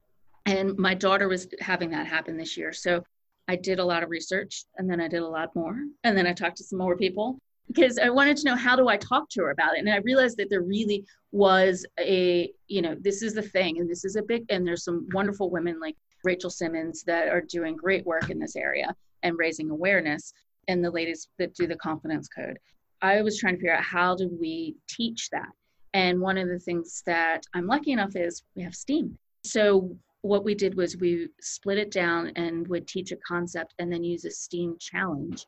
And 0.47 0.79
my 0.79 0.95
daughter 0.95 1.29
was 1.29 1.49
having 1.61 1.91
that 1.91 2.07
happen 2.07 2.37
this 2.37 2.57
year. 2.57 2.73
So 2.73 3.03
I 3.49 3.57
did 3.57 3.79
a 3.79 3.85
lot 3.85 4.03
of 4.03 4.11
research 4.11 4.65
and 4.79 4.89
then 4.89 5.01
I 5.01 5.09
did 5.09 5.23
a 5.23 5.29
lot 5.29 5.55
more. 5.55 5.77
And 6.05 6.17
then 6.17 6.27
I 6.27 6.33
talked 6.33 6.57
to 6.59 6.65
some 6.65 6.79
more 6.79 6.97
people 6.97 7.39
because 7.69 7.99
I 7.99 8.11
wanted 8.11 8.37
to 8.39 8.45
know 8.45 8.57
how 8.57 8.77
do 8.77 8.89
I 8.89 8.97
talk 8.97 9.29
to 9.31 9.43
her 9.43 9.51
about 9.51 9.77
it. 9.77 9.81
And 9.81 9.91
I 9.91 9.99
realized 9.99 10.37
that 10.39 10.51
there 10.51 10.63
really 10.63 11.05
was 11.33 11.85
a, 11.99 12.51
you 12.69 12.83
know, 12.83 12.97
this 13.01 13.23
is 13.23 13.35
the 13.35 13.43
thing 13.43 13.79
and 13.79 13.91
this 13.91 14.05
is 14.05 14.17
a 14.17 14.23
big, 14.23 14.45
and 14.51 14.67
there's 14.67 14.85
some 14.85 15.07
wonderful 15.13 15.51
women 15.51 15.81
like 15.81 15.97
Rachel 16.25 16.51
Simmons 16.51 17.03
that 17.05 17.29
are 17.29 17.41
doing 17.41 17.77
great 17.77 18.07
work 18.07 18.31
in 18.31 18.39
this 18.39 18.57
area 18.57 18.95
and 19.23 19.39
raising 19.39 19.71
awareness 19.71 20.33
and 20.69 20.85
the 20.85 20.91
ladies 20.91 21.29
that 21.39 21.55
do 21.55 21.67
the 21.67 21.77
confidence 21.77 22.29
code. 22.29 22.59
I 23.03 23.23
was 23.23 23.39
trying 23.39 23.55
to 23.55 23.59
figure 23.59 23.75
out 23.75 23.83
how 23.83 24.15
do 24.15 24.29
we 24.41 24.77
teach 24.89 25.29
that. 25.31 25.51
And 25.95 26.21
one 26.21 26.39
of 26.39 26.49
the 26.49 26.59
things 26.59 27.03
that 27.07 27.45
I'm 27.55 27.67
lucky 27.67 27.93
enough 27.93 28.17
is 28.17 28.43
we 28.55 28.63
have 28.63 28.75
STEAM. 28.75 29.17
So 29.45 29.97
what 30.23 30.45
we 30.45 30.55
did 30.55 30.75
was 30.75 30.97
we 30.97 31.29
split 31.41 31.79
it 31.79 31.91
down 31.91 32.33
and 32.37 32.67
would 32.69 32.89
teach 32.89 33.13
a 33.13 33.17
concept 33.17 33.75
and 33.79 33.93
then 33.93 34.03
use 34.03 34.25
a 34.25 34.31
STEAM 34.31 34.77
challenge 34.81 35.47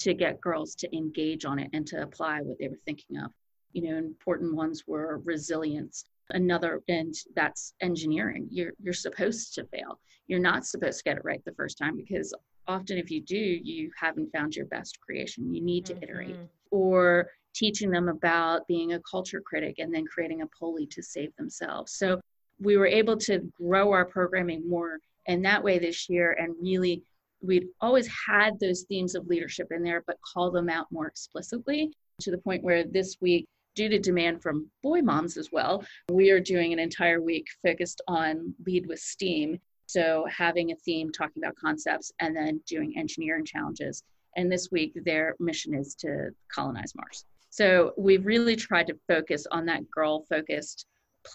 to 0.00 0.14
get 0.14 0.40
girls 0.40 0.74
to 0.76 0.96
engage 0.96 1.44
on 1.44 1.58
it 1.58 1.70
and 1.72 1.86
to 1.86 2.02
apply 2.02 2.40
what 2.40 2.58
they 2.58 2.68
were 2.68 2.78
thinking 2.84 3.18
of. 3.18 3.30
You 3.72 3.82
know, 3.82 3.98
important 3.98 4.54
ones 4.54 4.84
were 4.86 5.20
resilience. 5.24 6.04
Another, 6.30 6.80
and 6.88 7.14
that's 7.34 7.74
engineering. 7.80 8.46
You're 8.50 8.72
you're 8.80 8.94
supposed 8.94 9.54
to 9.54 9.64
fail. 9.64 9.98
You're 10.28 10.38
not 10.38 10.64
supposed 10.64 10.98
to 10.98 11.04
get 11.04 11.16
it 11.16 11.24
right 11.24 11.44
the 11.44 11.54
first 11.54 11.76
time 11.76 11.96
because 11.96 12.32
often 12.68 12.98
if 12.98 13.10
you 13.10 13.20
do, 13.20 13.36
you 13.36 13.90
haven't 13.98 14.30
found 14.32 14.54
your 14.54 14.66
best 14.66 15.00
creation. 15.00 15.52
You 15.52 15.60
need 15.60 15.86
to 15.86 15.94
mm-hmm. 15.94 16.04
iterate. 16.04 16.36
Or 16.70 17.28
teaching 17.52 17.90
them 17.90 18.08
about 18.08 18.66
being 18.68 18.92
a 18.92 19.00
culture 19.00 19.40
critic 19.40 19.76
and 19.78 19.92
then 19.92 20.04
creating 20.06 20.42
a 20.42 20.46
pulley 20.46 20.86
to 20.86 21.02
save 21.02 21.34
themselves. 21.36 21.92
So 21.92 22.20
we 22.60 22.76
were 22.76 22.86
able 22.86 23.16
to 23.16 23.40
grow 23.60 23.92
our 23.92 24.04
programming 24.04 24.68
more 24.68 25.00
in 25.26 25.42
that 25.42 25.62
way 25.62 25.78
this 25.78 26.08
year 26.08 26.36
and 26.38 26.54
really 26.60 27.02
we'd 27.42 27.66
always 27.80 28.08
had 28.28 28.58
those 28.60 28.82
themes 28.82 29.14
of 29.14 29.26
leadership 29.26 29.68
in 29.70 29.82
there 29.82 30.02
but 30.06 30.18
call 30.22 30.50
them 30.50 30.68
out 30.68 30.86
more 30.90 31.06
explicitly 31.06 31.92
to 32.20 32.30
the 32.30 32.38
point 32.38 32.62
where 32.62 32.84
this 32.84 33.16
week 33.20 33.46
due 33.74 33.88
to 33.88 33.98
demand 33.98 34.42
from 34.42 34.68
boy 34.82 35.00
moms 35.00 35.36
as 35.36 35.50
well 35.52 35.84
we 36.10 36.30
are 36.30 36.40
doing 36.40 36.72
an 36.72 36.78
entire 36.78 37.20
week 37.20 37.46
focused 37.64 38.02
on 38.08 38.54
lead 38.66 38.86
with 38.86 38.98
steam. 38.98 39.58
So 39.86 40.26
having 40.30 40.70
a 40.70 40.76
theme 40.76 41.10
talking 41.10 41.42
about 41.42 41.56
concepts 41.56 42.12
and 42.20 42.36
then 42.36 42.60
doing 42.66 42.94
engineering 42.96 43.44
challenges. 43.44 44.02
And 44.36 44.50
this 44.50 44.70
week 44.70 44.92
their 45.04 45.34
mission 45.40 45.74
is 45.74 45.94
to 45.96 46.30
colonize 46.52 46.94
mars. 46.94 47.24
So 47.50 47.92
we've 47.96 48.24
really 48.24 48.54
tried 48.54 48.86
to 48.88 48.98
focus 49.08 49.46
on 49.50 49.66
that 49.66 49.90
girl 49.90 50.24
focused 50.28 50.86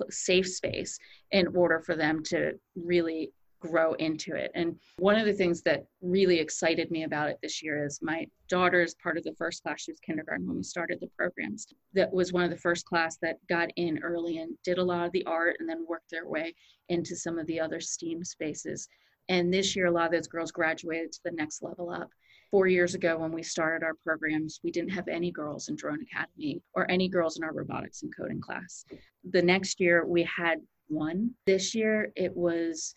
safe 0.10 0.48
space 0.48 0.98
in 1.32 1.48
order 1.56 1.80
for 1.80 1.96
them 1.96 2.24
to 2.24 2.54
really 2.76 3.32
grow 3.68 3.94
into 3.94 4.36
it. 4.36 4.52
And 4.56 4.78
one 4.98 5.18
of 5.18 5.26
the 5.26 5.34
things 5.34 5.62
that 5.64 5.86
really 6.02 6.40
excited 6.40 6.92
me 6.92 7.04
about 7.04 7.30
it 7.30 7.38
this 7.42 7.64
year 7.64 7.86
is 7.86 8.00
my 8.02 8.28
daughter 8.50 8.82
is 8.82 8.96
part 8.96 9.18
of 9.18 9.24
the 9.24 9.36
first 9.38 9.64
class. 9.64 9.82
She 9.82 9.92
was 9.92 10.00
kindergarten 10.00 10.48
when 10.48 10.58
we 10.58 10.64
started 10.64 11.00
the 11.00 11.10
programs. 11.18 11.68
That 11.94 12.14
was 12.14 12.34
one 12.34 12.44
of 12.44 12.50
the 12.50 12.58
first 12.58 12.86
class 12.86 13.18
that 13.22 13.38
got 13.48 13.70
in 13.76 14.00
early 14.04 14.38
and 14.40 14.56
did 14.64 14.78
a 14.78 14.84
lot 14.84 15.06
of 15.06 15.12
the 15.12 15.26
art 15.26 15.58
and 15.60 15.68
then 15.68 15.86
worked 15.88 16.12
their 16.12 16.28
way 16.28 16.54
into 16.90 17.16
some 17.16 17.40
of 17.40 17.48
the 17.48 17.60
other 17.60 17.80
STEAM 17.80 18.24
spaces. 18.24 18.88
And 19.30 19.54
this 19.54 19.76
year, 19.76 19.88
a 19.88 19.92
lot 19.92 20.06
of 20.06 20.12
those 20.12 20.28
girls 20.28 20.52
graduated 20.52 21.12
to 21.14 21.20
the 21.26 21.32
next 21.32 21.64
level 21.64 21.90
up 21.90 22.10
four 22.56 22.68
years 22.68 22.96
ago 22.96 23.18
when 23.18 23.34
we 23.34 23.44
started 23.44 23.84
our 23.84 23.96
programs, 23.96 24.62
we 24.64 24.72
didn't 24.72 24.92
have 24.92 25.10
any 25.10 25.30
girls 25.30 25.68
in 25.68 25.76
Drone 25.76 26.00
Academy 26.02 26.62
or 26.74 26.90
any 26.90 27.10
girls 27.10 27.38
in 27.38 27.44
our 27.44 27.54
robotics 27.54 28.04
and 28.04 28.16
coding 28.16 28.40
class. 28.40 28.86
The 29.30 29.42
next 29.42 29.82
year 29.82 30.06
we 30.06 30.24
had 30.24 30.60
one. 30.88 31.32
This 31.46 31.76
year 31.76 32.14
it 32.16 32.34
was 32.34 32.96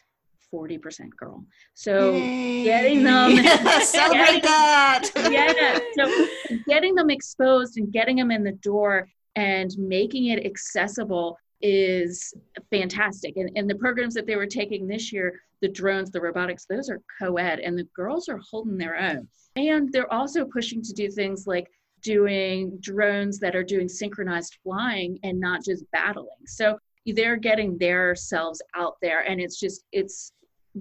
40% 0.52 1.10
girl. 1.16 1.44
So 1.74 2.14
Yay. 2.14 2.64
getting 2.64 3.04
them 3.04 3.36
celebrate 3.82 4.42
that. 4.42 5.10
yeah. 5.30 5.78
So 5.94 6.26
getting 6.66 6.94
them 6.94 7.10
exposed 7.10 7.76
and 7.76 7.92
getting 7.92 8.16
them 8.16 8.30
in 8.30 8.44
the 8.44 8.52
door 8.52 9.08
and 9.36 9.70
making 9.78 10.26
it 10.26 10.44
accessible 10.44 11.38
is 11.60 12.32
fantastic. 12.70 13.36
And, 13.36 13.50
and 13.56 13.68
the 13.68 13.74
programs 13.74 14.14
that 14.14 14.26
they 14.26 14.36
were 14.36 14.46
taking 14.46 14.86
this 14.86 15.12
year, 15.12 15.40
the 15.60 15.68
drones, 15.68 16.10
the 16.10 16.20
robotics, 16.20 16.66
those 16.66 16.88
are 16.88 17.00
co 17.20 17.36
ed, 17.36 17.60
and 17.60 17.78
the 17.78 17.88
girls 17.94 18.28
are 18.28 18.40
holding 18.50 18.78
their 18.78 18.96
own. 18.96 19.28
And 19.56 19.92
they're 19.92 20.12
also 20.12 20.44
pushing 20.44 20.82
to 20.82 20.92
do 20.92 21.10
things 21.10 21.46
like 21.46 21.68
doing 22.02 22.78
drones 22.80 23.38
that 23.40 23.56
are 23.56 23.64
doing 23.64 23.88
synchronized 23.88 24.58
flying 24.62 25.18
and 25.24 25.40
not 25.40 25.64
just 25.64 25.84
battling. 25.90 26.28
So 26.46 26.78
they're 27.06 27.36
getting 27.36 27.76
their 27.78 28.14
selves 28.14 28.62
out 28.76 28.96
there, 29.02 29.20
and 29.20 29.40
it's 29.40 29.58
just, 29.58 29.84
it's 29.92 30.32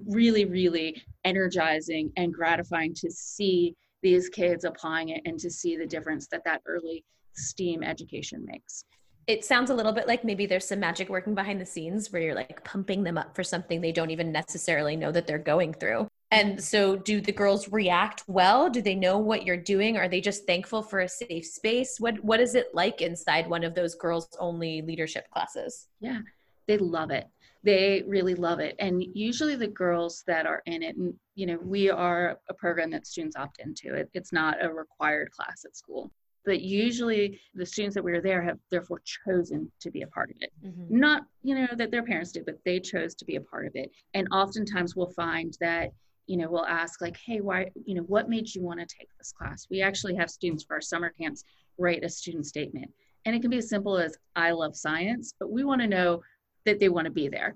really, 0.06 0.44
really 0.44 1.02
energizing 1.24 2.12
and 2.16 2.32
gratifying 2.32 2.94
to 2.94 3.10
see 3.10 3.74
these 4.02 4.28
kids 4.28 4.64
applying 4.64 5.10
it 5.10 5.22
and 5.24 5.38
to 5.40 5.50
see 5.50 5.76
the 5.76 5.86
difference 5.86 6.28
that 6.28 6.44
that 6.44 6.62
early 6.66 7.04
STEAM 7.34 7.82
education 7.82 8.44
makes 8.44 8.84
it 9.28 9.44
sounds 9.44 9.68
a 9.68 9.74
little 9.74 9.92
bit 9.92 10.08
like 10.08 10.24
maybe 10.24 10.46
there's 10.46 10.66
some 10.66 10.80
magic 10.80 11.10
working 11.10 11.34
behind 11.34 11.60
the 11.60 11.66
scenes 11.66 12.10
where 12.10 12.22
you're 12.22 12.34
like 12.34 12.64
pumping 12.64 13.04
them 13.04 13.18
up 13.18 13.36
for 13.36 13.44
something 13.44 13.80
they 13.80 13.92
don't 13.92 14.10
even 14.10 14.32
necessarily 14.32 14.96
know 14.96 15.12
that 15.12 15.26
they're 15.26 15.38
going 15.38 15.74
through. 15.74 16.08
And 16.30 16.62
so, 16.62 16.96
do 16.96 17.20
the 17.20 17.32
girls 17.32 17.70
react 17.70 18.24
well? 18.26 18.68
Do 18.68 18.82
they 18.82 18.94
know 18.94 19.18
what 19.18 19.46
you're 19.46 19.56
doing? 19.56 19.96
Are 19.96 20.08
they 20.08 20.20
just 20.20 20.46
thankful 20.46 20.82
for 20.82 21.00
a 21.00 21.08
safe 21.08 21.46
space? 21.46 21.98
What 21.98 22.22
What 22.24 22.40
is 22.40 22.54
it 22.54 22.74
like 22.74 23.00
inside 23.00 23.48
one 23.48 23.64
of 23.64 23.74
those 23.74 23.94
girls 23.94 24.28
only 24.38 24.82
leadership 24.82 25.30
classes? 25.30 25.88
Yeah, 26.00 26.20
they 26.66 26.78
love 26.78 27.10
it. 27.10 27.26
They 27.64 28.04
really 28.06 28.34
love 28.34 28.60
it. 28.60 28.76
And 28.78 29.02
usually, 29.14 29.56
the 29.56 29.66
girls 29.66 30.22
that 30.26 30.46
are 30.46 30.62
in 30.66 30.82
it, 30.82 30.96
and 30.96 31.14
you 31.34 31.46
know, 31.46 31.58
we 31.62 31.90
are 31.90 32.38
a 32.48 32.54
program 32.54 32.90
that 32.90 33.06
students 33.06 33.36
opt 33.36 33.58
into. 33.58 33.94
It, 33.94 34.10
it's 34.14 34.32
not 34.32 34.64
a 34.64 34.72
required 34.72 35.30
class 35.32 35.64
at 35.64 35.76
school 35.76 36.10
but 36.48 36.62
usually 36.62 37.38
the 37.54 37.66
students 37.66 37.94
that 37.94 38.02
we 38.02 38.10
were 38.10 38.22
there 38.22 38.40
have 38.42 38.58
therefore 38.70 39.02
chosen 39.04 39.70
to 39.80 39.90
be 39.90 40.00
a 40.00 40.06
part 40.06 40.30
of 40.30 40.36
it 40.40 40.50
mm-hmm. 40.64 40.98
not 40.98 41.22
you 41.42 41.54
know 41.54 41.68
that 41.76 41.90
their 41.90 42.02
parents 42.02 42.32
did 42.32 42.46
but 42.46 42.58
they 42.64 42.80
chose 42.80 43.14
to 43.14 43.26
be 43.26 43.36
a 43.36 43.40
part 43.40 43.66
of 43.66 43.72
it 43.74 43.90
and 44.14 44.26
oftentimes 44.32 44.96
we'll 44.96 45.10
find 45.10 45.58
that 45.60 45.90
you 46.26 46.38
know 46.38 46.48
we'll 46.50 46.66
ask 46.66 47.02
like 47.02 47.18
hey 47.24 47.40
why 47.40 47.66
you 47.84 47.94
know 47.94 48.02
what 48.02 48.30
made 48.30 48.52
you 48.54 48.62
want 48.62 48.80
to 48.80 48.86
take 48.86 49.08
this 49.18 49.30
class 49.30 49.66
we 49.70 49.82
actually 49.82 50.14
have 50.14 50.30
students 50.30 50.64
for 50.64 50.74
our 50.74 50.80
summer 50.80 51.10
camps 51.20 51.44
write 51.76 52.02
a 52.02 52.08
student 52.08 52.46
statement 52.46 52.90
and 53.26 53.36
it 53.36 53.42
can 53.42 53.50
be 53.50 53.58
as 53.58 53.68
simple 53.68 53.98
as 53.98 54.16
i 54.34 54.50
love 54.50 54.74
science 54.74 55.34
but 55.38 55.50
we 55.50 55.64
want 55.64 55.80
to 55.80 55.86
know 55.86 56.20
that 56.68 56.80
they 56.80 56.88
want 56.88 57.06
to 57.06 57.10
be 57.10 57.28
there. 57.28 57.54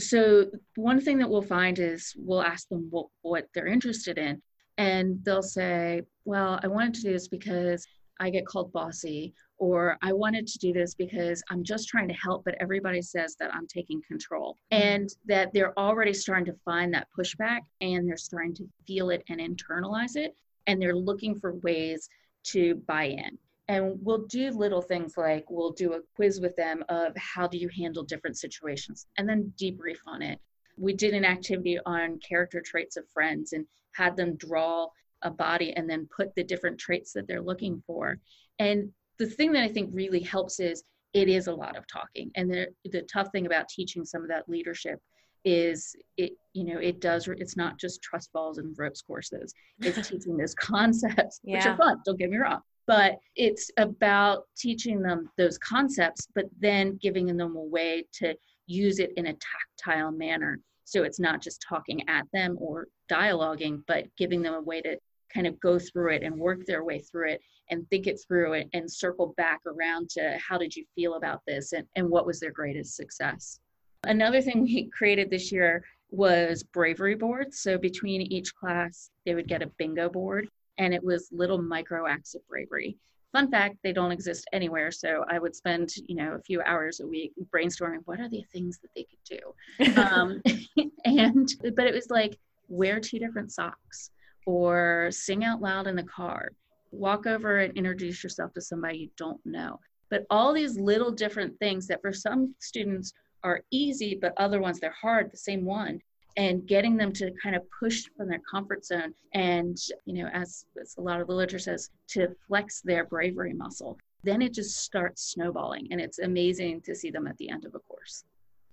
So 0.00 0.46
one 0.76 1.00
thing 1.00 1.18
that 1.18 1.30
we'll 1.30 1.42
find 1.42 1.78
is 1.78 2.14
we'll 2.16 2.42
ask 2.42 2.68
them 2.68 2.88
what, 2.90 3.06
what 3.22 3.46
they're 3.54 3.68
interested 3.68 4.18
in 4.18 4.42
and 4.78 5.22
they'll 5.24 5.42
say 5.42 6.02
well 6.24 6.58
i 6.62 6.66
wanted 6.66 6.94
to 6.94 7.02
do 7.02 7.12
this 7.12 7.28
because 7.28 7.86
i 8.20 8.30
get 8.30 8.46
called 8.46 8.72
bossy 8.72 9.32
or 9.58 9.96
i 10.02 10.12
wanted 10.12 10.46
to 10.46 10.58
do 10.58 10.72
this 10.72 10.94
because 10.94 11.42
i'm 11.50 11.62
just 11.62 11.88
trying 11.88 12.08
to 12.08 12.14
help 12.14 12.44
but 12.44 12.56
everybody 12.60 13.00
says 13.00 13.36
that 13.38 13.54
i'm 13.54 13.66
taking 13.66 14.00
control. 14.06 14.56
And 14.70 15.08
that 15.26 15.52
they're 15.52 15.78
already 15.78 16.12
starting 16.12 16.46
to 16.46 16.58
find 16.64 16.92
that 16.94 17.08
pushback 17.16 17.60
and 17.80 18.08
they're 18.08 18.16
starting 18.16 18.54
to 18.56 18.68
feel 18.86 19.10
it 19.10 19.22
and 19.28 19.40
internalize 19.40 20.16
it 20.16 20.34
and 20.66 20.80
they're 20.80 20.96
looking 20.96 21.38
for 21.38 21.54
ways 21.56 22.08
to 22.44 22.76
buy 22.86 23.04
in 23.04 23.38
and 23.68 23.98
we'll 24.02 24.26
do 24.26 24.50
little 24.50 24.82
things 24.82 25.16
like 25.16 25.44
we'll 25.48 25.72
do 25.72 25.94
a 25.94 26.00
quiz 26.16 26.40
with 26.40 26.54
them 26.56 26.84
of 26.88 27.16
how 27.16 27.46
do 27.46 27.56
you 27.56 27.68
handle 27.68 28.02
different 28.02 28.36
situations 28.36 29.06
and 29.16 29.28
then 29.28 29.52
debrief 29.60 29.98
on 30.06 30.22
it. 30.22 30.38
We 30.76 30.92
did 30.92 31.14
an 31.14 31.24
activity 31.24 31.78
on 31.86 32.18
character 32.18 32.60
traits 32.60 32.96
of 32.96 33.08
friends 33.12 33.52
and 33.52 33.64
had 33.92 34.16
them 34.16 34.36
draw 34.36 34.88
a 35.22 35.30
body 35.30 35.72
and 35.76 35.88
then 35.88 36.08
put 36.14 36.34
the 36.34 36.44
different 36.44 36.78
traits 36.78 37.12
that 37.12 37.26
they're 37.26 37.40
looking 37.40 37.82
for. 37.86 38.18
And 38.58 38.92
the 39.18 39.26
thing 39.26 39.52
that 39.52 39.62
i 39.62 39.68
think 39.68 39.90
really 39.92 40.20
helps 40.20 40.60
is 40.60 40.82
it 41.14 41.28
is 41.28 41.46
a 41.46 41.54
lot 41.54 41.76
of 41.76 41.86
talking. 41.86 42.30
And 42.34 42.50
the, 42.50 42.66
the 42.90 43.02
tough 43.02 43.28
thing 43.30 43.46
about 43.46 43.68
teaching 43.68 44.04
some 44.04 44.22
of 44.22 44.28
that 44.28 44.48
leadership 44.48 44.98
is 45.44 45.94
it 46.16 46.32
you 46.54 46.64
know 46.64 46.78
it 46.78 47.00
does 47.00 47.28
it's 47.28 47.54
not 47.54 47.78
just 47.78 48.02
trust 48.02 48.32
balls 48.32 48.58
and 48.58 48.74
ropes 48.78 49.02
courses. 49.02 49.54
It's 49.80 50.08
teaching 50.10 50.36
those 50.36 50.54
concepts 50.54 51.40
yeah. 51.44 51.56
which 51.56 51.66
are 51.66 51.76
fun 51.76 52.00
don't 52.04 52.18
get 52.18 52.30
me 52.30 52.38
wrong 52.38 52.60
but 52.86 53.18
it's 53.36 53.70
about 53.78 54.44
teaching 54.56 55.00
them 55.00 55.30
those 55.36 55.58
concepts 55.58 56.28
but 56.34 56.44
then 56.60 56.98
giving 57.00 57.36
them 57.36 57.56
a 57.56 57.62
way 57.62 58.04
to 58.12 58.34
use 58.66 58.98
it 58.98 59.12
in 59.16 59.26
a 59.26 59.34
tactile 59.34 60.12
manner. 60.12 60.60
So 60.84 61.02
it's 61.02 61.20
not 61.20 61.42
just 61.42 61.64
talking 61.66 62.06
at 62.08 62.26
them 62.32 62.56
or 62.58 62.88
dialoguing 63.10 63.82
but 63.86 64.04
giving 64.16 64.42
them 64.42 64.54
a 64.54 64.60
way 64.60 64.80
to 64.82 64.98
kind 65.32 65.46
of 65.46 65.58
go 65.60 65.78
through 65.78 66.14
it 66.14 66.22
and 66.22 66.36
work 66.36 66.64
their 66.66 66.84
way 66.84 67.00
through 67.00 67.30
it 67.30 67.40
and 67.70 67.88
think 67.88 68.06
it 68.06 68.20
through 68.26 68.52
it 68.52 68.68
and 68.72 68.90
circle 68.90 69.34
back 69.36 69.60
around 69.66 70.08
to 70.10 70.38
how 70.38 70.58
did 70.58 70.74
you 70.74 70.84
feel 70.94 71.14
about 71.14 71.40
this 71.46 71.72
and, 71.72 71.86
and 71.96 72.08
what 72.08 72.26
was 72.26 72.38
their 72.38 72.52
greatest 72.52 72.94
success. 72.94 73.58
Another 74.04 74.40
thing 74.40 74.62
we 74.62 74.90
created 74.96 75.30
this 75.30 75.50
year 75.50 75.84
was 76.10 76.62
bravery 76.62 77.16
boards. 77.16 77.58
So 77.60 77.78
between 77.78 78.20
each 78.20 78.54
class 78.54 79.10
they 79.24 79.34
would 79.34 79.48
get 79.48 79.62
a 79.62 79.70
bingo 79.78 80.08
board 80.08 80.48
and 80.78 80.94
it 80.94 81.02
was 81.02 81.28
little 81.32 81.60
micro 81.60 82.06
acts 82.06 82.34
of 82.34 82.46
bravery. 82.48 82.96
Fun 83.32 83.50
fact, 83.50 83.78
they 83.82 83.92
don't 83.92 84.12
exist 84.12 84.46
anywhere. 84.52 84.92
So 84.92 85.24
I 85.28 85.38
would 85.38 85.56
spend, 85.56 85.90
you 86.06 86.14
know, 86.14 86.34
a 86.34 86.40
few 86.42 86.62
hours 86.62 87.00
a 87.00 87.06
week 87.06 87.32
brainstorming 87.52 88.02
what 88.04 88.20
are 88.20 88.28
the 88.28 88.44
things 88.52 88.78
that 88.78 88.90
they 88.94 89.04
could 89.04 89.40
do. 89.84 90.00
um, 90.00 90.40
and, 91.04 91.48
but 91.74 91.86
it 91.86 91.94
was 91.94 92.10
like, 92.10 92.38
wear 92.68 93.00
two 93.00 93.18
different 93.18 93.52
socks 93.52 94.10
or 94.46 95.08
sing 95.10 95.44
out 95.44 95.60
loud 95.60 95.86
in 95.86 95.96
the 95.96 96.02
car, 96.04 96.50
walk 96.92 97.26
over 97.26 97.58
and 97.58 97.76
introduce 97.76 98.22
yourself 98.22 98.52
to 98.52 98.60
somebody 98.60 98.98
you 98.98 99.10
don't 99.16 99.40
know. 99.44 99.80
But 100.10 100.26
all 100.30 100.52
these 100.52 100.78
little 100.78 101.10
different 101.10 101.58
things 101.58 101.86
that 101.88 102.02
for 102.02 102.12
some 102.12 102.54
students 102.60 103.12
are 103.42 103.62
easy, 103.70 104.16
but 104.20 104.32
other 104.36 104.60
ones 104.60 104.78
they're 104.78 104.94
hard, 105.00 105.30
the 105.32 105.36
same 105.36 105.64
one 105.64 106.00
and 106.36 106.66
getting 106.66 106.96
them 106.96 107.12
to 107.12 107.30
kind 107.42 107.54
of 107.54 107.62
push 107.78 108.04
from 108.16 108.28
their 108.28 108.40
comfort 108.50 108.84
zone 108.84 109.14
and 109.34 109.78
you 110.04 110.22
know 110.22 110.28
as, 110.32 110.66
as 110.80 110.94
a 110.98 111.00
lot 111.00 111.20
of 111.20 111.26
the 111.26 111.34
literature 111.34 111.58
says 111.58 111.90
to 112.08 112.28
flex 112.48 112.80
their 112.80 113.04
bravery 113.04 113.52
muscle 113.52 113.98
then 114.22 114.40
it 114.42 114.52
just 114.52 114.78
starts 114.78 115.32
snowballing 115.32 115.86
and 115.90 116.00
it's 116.00 116.18
amazing 116.18 116.80
to 116.80 116.94
see 116.94 117.10
them 117.10 117.26
at 117.26 117.36
the 117.38 117.48
end 117.48 117.64
of 117.64 117.74
a 117.74 117.78
course 117.80 118.24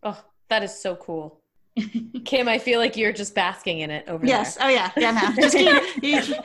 oh 0.04 0.24
that 0.50 0.64
is 0.64 0.76
so 0.76 0.96
cool 0.96 1.42
Kim, 2.26 2.50
I 2.50 2.60
feel 2.60 2.80
like 2.80 2.98
you're 2.98 3.14
just 3.14 3.34
basking 3.34 3.80
in 3.80 3.92
it 3.92 4.08
over 4.08 4.26
yes. 4.26 4.56
there. 4.56 4.72
Yes. 4.72 4.92
Oh 4.98 5.00
yeah. 5.00 5.14
Yeah. 5.14 5.30
No. 5.36 5.42
Just 5.42 5.56
keep, 5.56 6.04
you, 6.04 6.36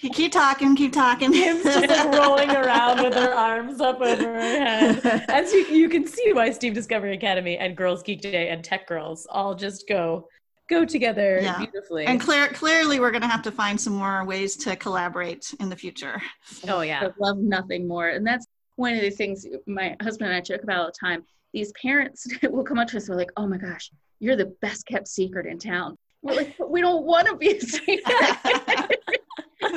you 0.00 0.10
keep 0.10 0.32
talking. 0.32 0.76
Keep 0.76 0.92
talking. 0.92 1.32
Kim's 1.32 1.64
just 1.64 1.88
like 1.88 2.12
rolling 2.14 2.50
around 2.50 3.02
with 3.02 3.14
her 3.14 3.34
arms 3.34 3.80
up 3.80 4.00
over 4.00 4.22
her 4.22 4.40
head. 4.40 5.24
As 5.28 5.52
you, 5.52 5.66
you 5.66 5.88
can 5.88 6.06
see 6.06 6.32
why 6.32 6.50
Steam 6.50 6.74
Discovery 6.74 7.14
Academy 7.14 7.58
and 7.58 7.76
Girls 7.76 8.02
Geek 8.02 8.20
Day 8.20 8.50
and 8.50 8.62
Tech 8.62 8.86
Girls 8.86 9.26
all 9.30 9.54
just 9.54 9.88
go 9.88 10.28
go 10.72 10.84
together 10.84 11.38
yeah. 11.40 11.58
beautifully. 11.58 12.06
And 12.06 12.20
clear, 12.20 12.48
clearly, 12.48 13.00
we're 13.00 13.10
going 13.10 13.22
to 13.22 13.28
have 13.28 13.42
to 13.42 13.52
find 13.52 13.80
some 13.80 13.94
more 13.94 14.24
ways 14.24 14.56
to 14.56 14.76
collaborate 14.76 15.54
in 15.60 15.68
the 15.68 15.76
future. 15.76 16.20
Oh 16.68 16.80
yeah, 16.80 17.02
I 17.02 17.10
love 17.18 17.38
nothing 17.38 17.86
more, 17.86 18.08
and 18.08 18.26
that's 18.26 18.46
one 18.76 18.94
of 18.94 19.00
the 19.00 19.10
things 19.10 19.46
my 19.66 19.96
husband 20.00 20.30
and 20.30 20.36
I 20.36 20.40
joke 20.40 20.62
about 20.62 20.78
all 20.78 20.86
the 20.86 20.92
time. 20.92 21.24
These 21.52 21.72
parents 21.80 22.26
will 22.42 22.64
come 22.64 22.78
up 22.78 22.88
to 22.88 22.96
us, 22.96 23.06
they're 23.06 23.16
like, 23.16 23.32
"Oh 23.36 23.46
my 23.46 23.58
gosh, 23.58 23.90
you're 24.20 24.36
the 24.36 24.54
best 24.62 24.86
kept 24.86 25.08
secret 25.08 25.46
in 25.46 25.58
town." 25.58 25.96
We're 26.22 26.34
like, 26.34 26.56
"We 26.66 26.80
don't 26.80 27.04
want 27.04 27.28
to 27.28 27.36
be 27.36 27.56
a 27.56 27.60
secret." 27.60 28.04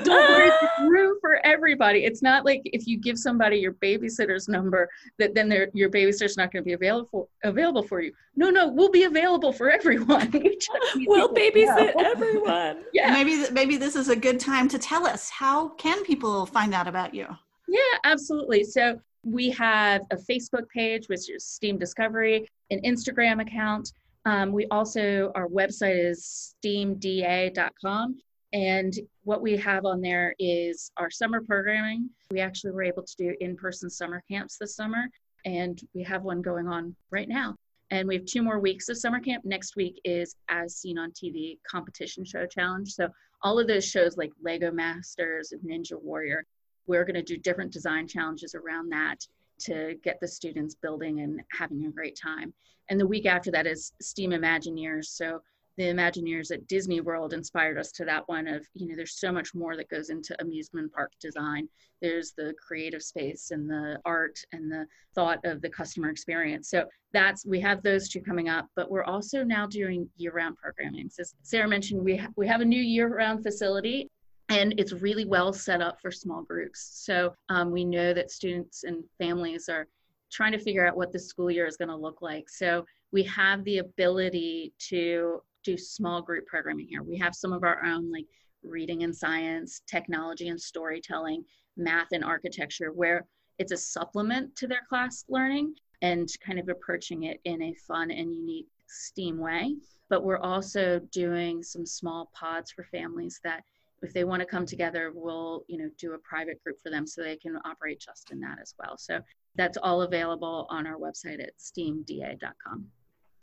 don't 0.05 0.29
worry, 0.29 0.49
it's 0.49 0.89
room 0.89 1.17
for 1.21 1.45
everybody. 1.45 2.05
It's 2.05 2.21
not 2.21 2.45
like 2.45 2.61
if 2.65 2.87
you 2.87 2.97
give 2.97 3.17
somebody 3.17 3.57
your 3.57 3.73
babysitter's 3.73 4.47
number 4.47 4.89
that 5.19 5.33
then 5.33 5.51
your 5.73 5.89
babysitter's 5.89 6.37
not 6.37 6.51
going 6.51 6.63
to 6.63 6.65
be 6.65 6.73
available 6.73 7.29
available 7.43 7.83
for 7.83 8.01
you. 8.01 8.13
No, 8.35 8.49
no, 8.49 8.67
we'll 8.67 8.91
be 8.91 9.03
available 9.03 9.53
for 9.53 9.69
everyone. 9.69 10.31
we'll 10.95 11.33
babysit 11.33 11.93
everyone. 11.97 12.83
Yeah, 12.93 13.11
maybe 13.11 13.45
maybe 13.51 13.77
this 13.77 13.95
is 13.95 14.09
a 14.09 14.15
good 14.15 14.39
time 14.39 14.67
to 14.69 14.79
tell 14.79 15.05
us 15.05 15.29
how 15.29 15.69
can 15.69 16.03
people 16.03 16.45
find 16.45 16.73
out 16.73 16.87
about 16.87 17.13
you. 17.13 17.27
Yeah, 17.67 17.79
absolutely. 18.03 18.63
So 18.63 18.99
we 19.23 19.49
have 19.51 20.03
a 20.11 20.15
Facebook 20.15 20.69
page, 20.69 21.07
which 21.07 21.29
is 21.29 21.45
STEAM 21.45 21.77
Discovery, 21.77 22.47
an 22.69 22.79
Instagram 22.81 23.41
account. 23.41 23.91
Um, 24.25 24.51
we 24.51 24.65
also, 24.71 25.31
our 25.35 25.47
website 25.47 26.03
is 26.03 26.55
steamda.com. 26.63 28.17
And 28.55 28.97
what 29.25 29.41
we 29.41 29.57
have 29.57 29.83
on 29.83 29.99
there 29.99 30.33
is 30.39 30.89
our 30.95 31.11
summer 31.11 31.41
programming. 31.41 32.09
We 32.31 32.39
actually 32.39 32.71
were 32.71 32.83
able 32.83 33.03
to 33.03 33.15
do 33.17 33.35
in 33.41 33.57
person 33.57 33.89
summer 33.89 34.23
camps 34.31 34.57
this 34.57 34.77
summer, 34.77 35.09
and 35.43 35.77
we 35.93 36.03
have 36.03 36.23
one 36.23 36.41
going 36.41 36.65
on 36.65 36.95
right 37.11 37.27
now. 37.27 37.57
And 37.91 38.07
we 38.07 38.15
have 38.15 38.23
two 38.23 38.41
more 38.41 38.61
weeks 38.61 38.87
of 38.87 38.97
summer 38.97 39.19
camp. 39.19 39.43
Next 39.43 39.75
week 39.75 39.99
is 40.05 40.37
As 40.47 40.77
Seen 40.77 40.97
on 40.97 41.11
TV 41.11 41.59
Competition 41.69 42.23
Show 42.23 42.45
Challenge. 42.45 42.89
So, 42.89 43.09
all 43.41 43.59
of 43.59 43.67
those 43.67 43.83
shows 43.83 44.15
like 44.15 44.31
Lego 44.41 44.71
Masters 44.71 45.51
and 45.51 45.61
Ninja 45.61 46.01
Warrior, 46.01 46.45
we're 46.87 47.03
going 47.03 47.15
to 47.15 47.21
do 47.21 47.35
different 47.35 47.73
design 47.73 48.07
challenges 48.07 48.55
around 48.55 48.89
that 48.93 49.17
to 49.65 49.95
get 50.01 50.17
the 50.21 50.27
students 50.29 50.75
building 50.75 51.19
and 51.19 51.41
having 51.51 51.85
a 51.87 51.91
great 51.91 52.17
time. 52.17 52.53
And 52.89 52.97
the 52.97 53.07
week 53.07 53.25
after 53.25 53.51
that 53.51 53.67
is 53.67 53.91
STEAM 54.01 54.31
Imagineers. 54.31 55.07
So, 55.07 55.41
the 55.77 55.83
Imagineers 55.83 56.51
at 56.51 56.67
Disney 56.67 57.01
World 57.01 57.33
inspired 57.33 57.77
us 57.77 57.91
to 57.93 58.05
that 58.05 58.27
one 58.27 58.47
of, 58.47 58.65
you 58.73 58.87
know, 58.87 58.95
there's 58.95 59.19
so 59.19 59.31
much 59.31 59.53
more 59.53 59.75
that 59.75 59.89
goes 59.89 60.09
into 60.09 60.39
amusement 60.41 60.91
park 60.93 61.11
design. 61.19 61.67
There's 62.01 62.31
the 62.31 62.53
creative 62.65 63.03
space 63.03 63.51
and 63.51 63.69
the 63.69 63.99
art 64.05 64.39
and 64.53 64.71
the 64.71 64.85
thought 65.13 65.39
of 65.43 65.61
the 65.61 65.69
customer 65.69 66.09
experience. 66.09 66.69
So 66.69 66.85
that's, 67.13 67.45
we 67.45 67.59
have 67.61 67.83
those 67.83 68.07
two 68.07 68.21
coming 68.21 68.47
up, 68.47 68.69
but 68.75 68.89
we're 68.89 69.03
also 69.03 69.43
now 69.43 69.65
doing 69.65 70.09
year 70.17 70.31
round 70.31 70.57
programming. 70.57 71.09
So 71.09 71.23
Sarah 71.43 71.67
mentioned 71.67 72.03
we, 72.03 72.17
ha- 72.17 72.31
we 72.35 72.47
have 72.47 72.61
a 72.61 72.65
new 72.65 72.81
year 72.81 73.13
round 73.13 73.43
facility 73.43 74.09
and 74.49 74.73
it's 74.77 74.93
really 74.93 75.25
well 75.25 75.51
set 75.51 75.81
up 75.81 75.99
for 76.01 76.11
small 76.11 76.43
groups. 76.43 77.01
So 77.05 77.33
um, 77.49 77.71
we 77.71 77.83
know 77.83 78.13
that 78.13 78.31
students 78.31 78.83
and 78.83 79.03
families 79.17 79.67
are 79.69 79.87
trying 80.31 80.51
to 80.51 80.59
figure 80.59 80.87
out 80.87 80.95
what 80.95 81.11
the 81.11 81.19
school 81.19 81.49
year 81.49 81.65
is 81.65 81.77
going 81.77 81.89
to 81.89 81.95
look 81.95 82.21
like. 82.21 82.49
So 82.49 82.85
we 83.11 83.23
have 83.23 83.63
the 83.63 83.79
ability 83.79 84.73
to 84.89 85.41
do 85.65 85.77
small 85.77 86.21
group 86.21 86.45
programming 86.45 86.87
here. 86.87 87.03
We 87.03 87.17
have 87.17 87.35
some 87.35 87.51
of 87.51 87.63
our 87.63 87.83
own 87.83 88.11
like 88.11 88.27
reading 88.63 89.03
and 89.03 89.15
science, 89.15 89.81
technology 89.87 90.47
and 90.47 90.61
storytelling, 90.61 91.43
math 91.75 92.07
and 92.13 92.23
architecture, 92.23 92.91
where 92.93 93.25
it's 93.57 93.71
a 93.71 93.77
supplement 93.77 94.55
to 94.57 94.67
their 94.67 94.83
class 94.87 95.25
learning 95.27 95.75
and 96.01 96.29
kind 96.45 96.59
of 96.59 96.69
approaching 96.69 97.23
it 97.23 97.39
in 97.45 97.61
a 97.61 97.73
fun 97.73 98.11
and 98.11 98.33
unique 98.33 98.67
STEAM 98.87 99.37
way. 99.37 99.75
But 100.09 100.23
we're 100.23 100.37
also 100.37 100.99
doing 101.11 101.63
some 101.63 101.85
small 101.85 102.31
pods 102.33 102.71
for 102.71 102.83
families 102.83 103.39
that 103.43 103.63
if 104.01 104.13
they 104.13 104.23
want 104.23 104.41
to 104.41 104.45
come 104.45 104.65
together, 104.65 105.11
we'll, 105.15 105.63
you 105.67 105.77
know, 105.77 105.89
do 105.97 106.13
a 106.13 106.19
private 106.19 106.63
group 106.63 106.79
for 106.83 106.91
them 106.91 107.07
so 107.07 107.23
they 107.23 107.37
can 107.37 107.57
operate 107.65 107.99
just 107.99 108.29
in 108.31 108.39
that 108.41 108.59
as 108.61 108.75
well. 108.77 108.97
So 108.97 109.19
that's 109.55 109.77
all 109.81 110.03
available 110.03 110.67
on 110.69 110.85
our 110.85 110.97
website 110.97 111.41
at 111.41 111.57
steamda.com 111.57 112.85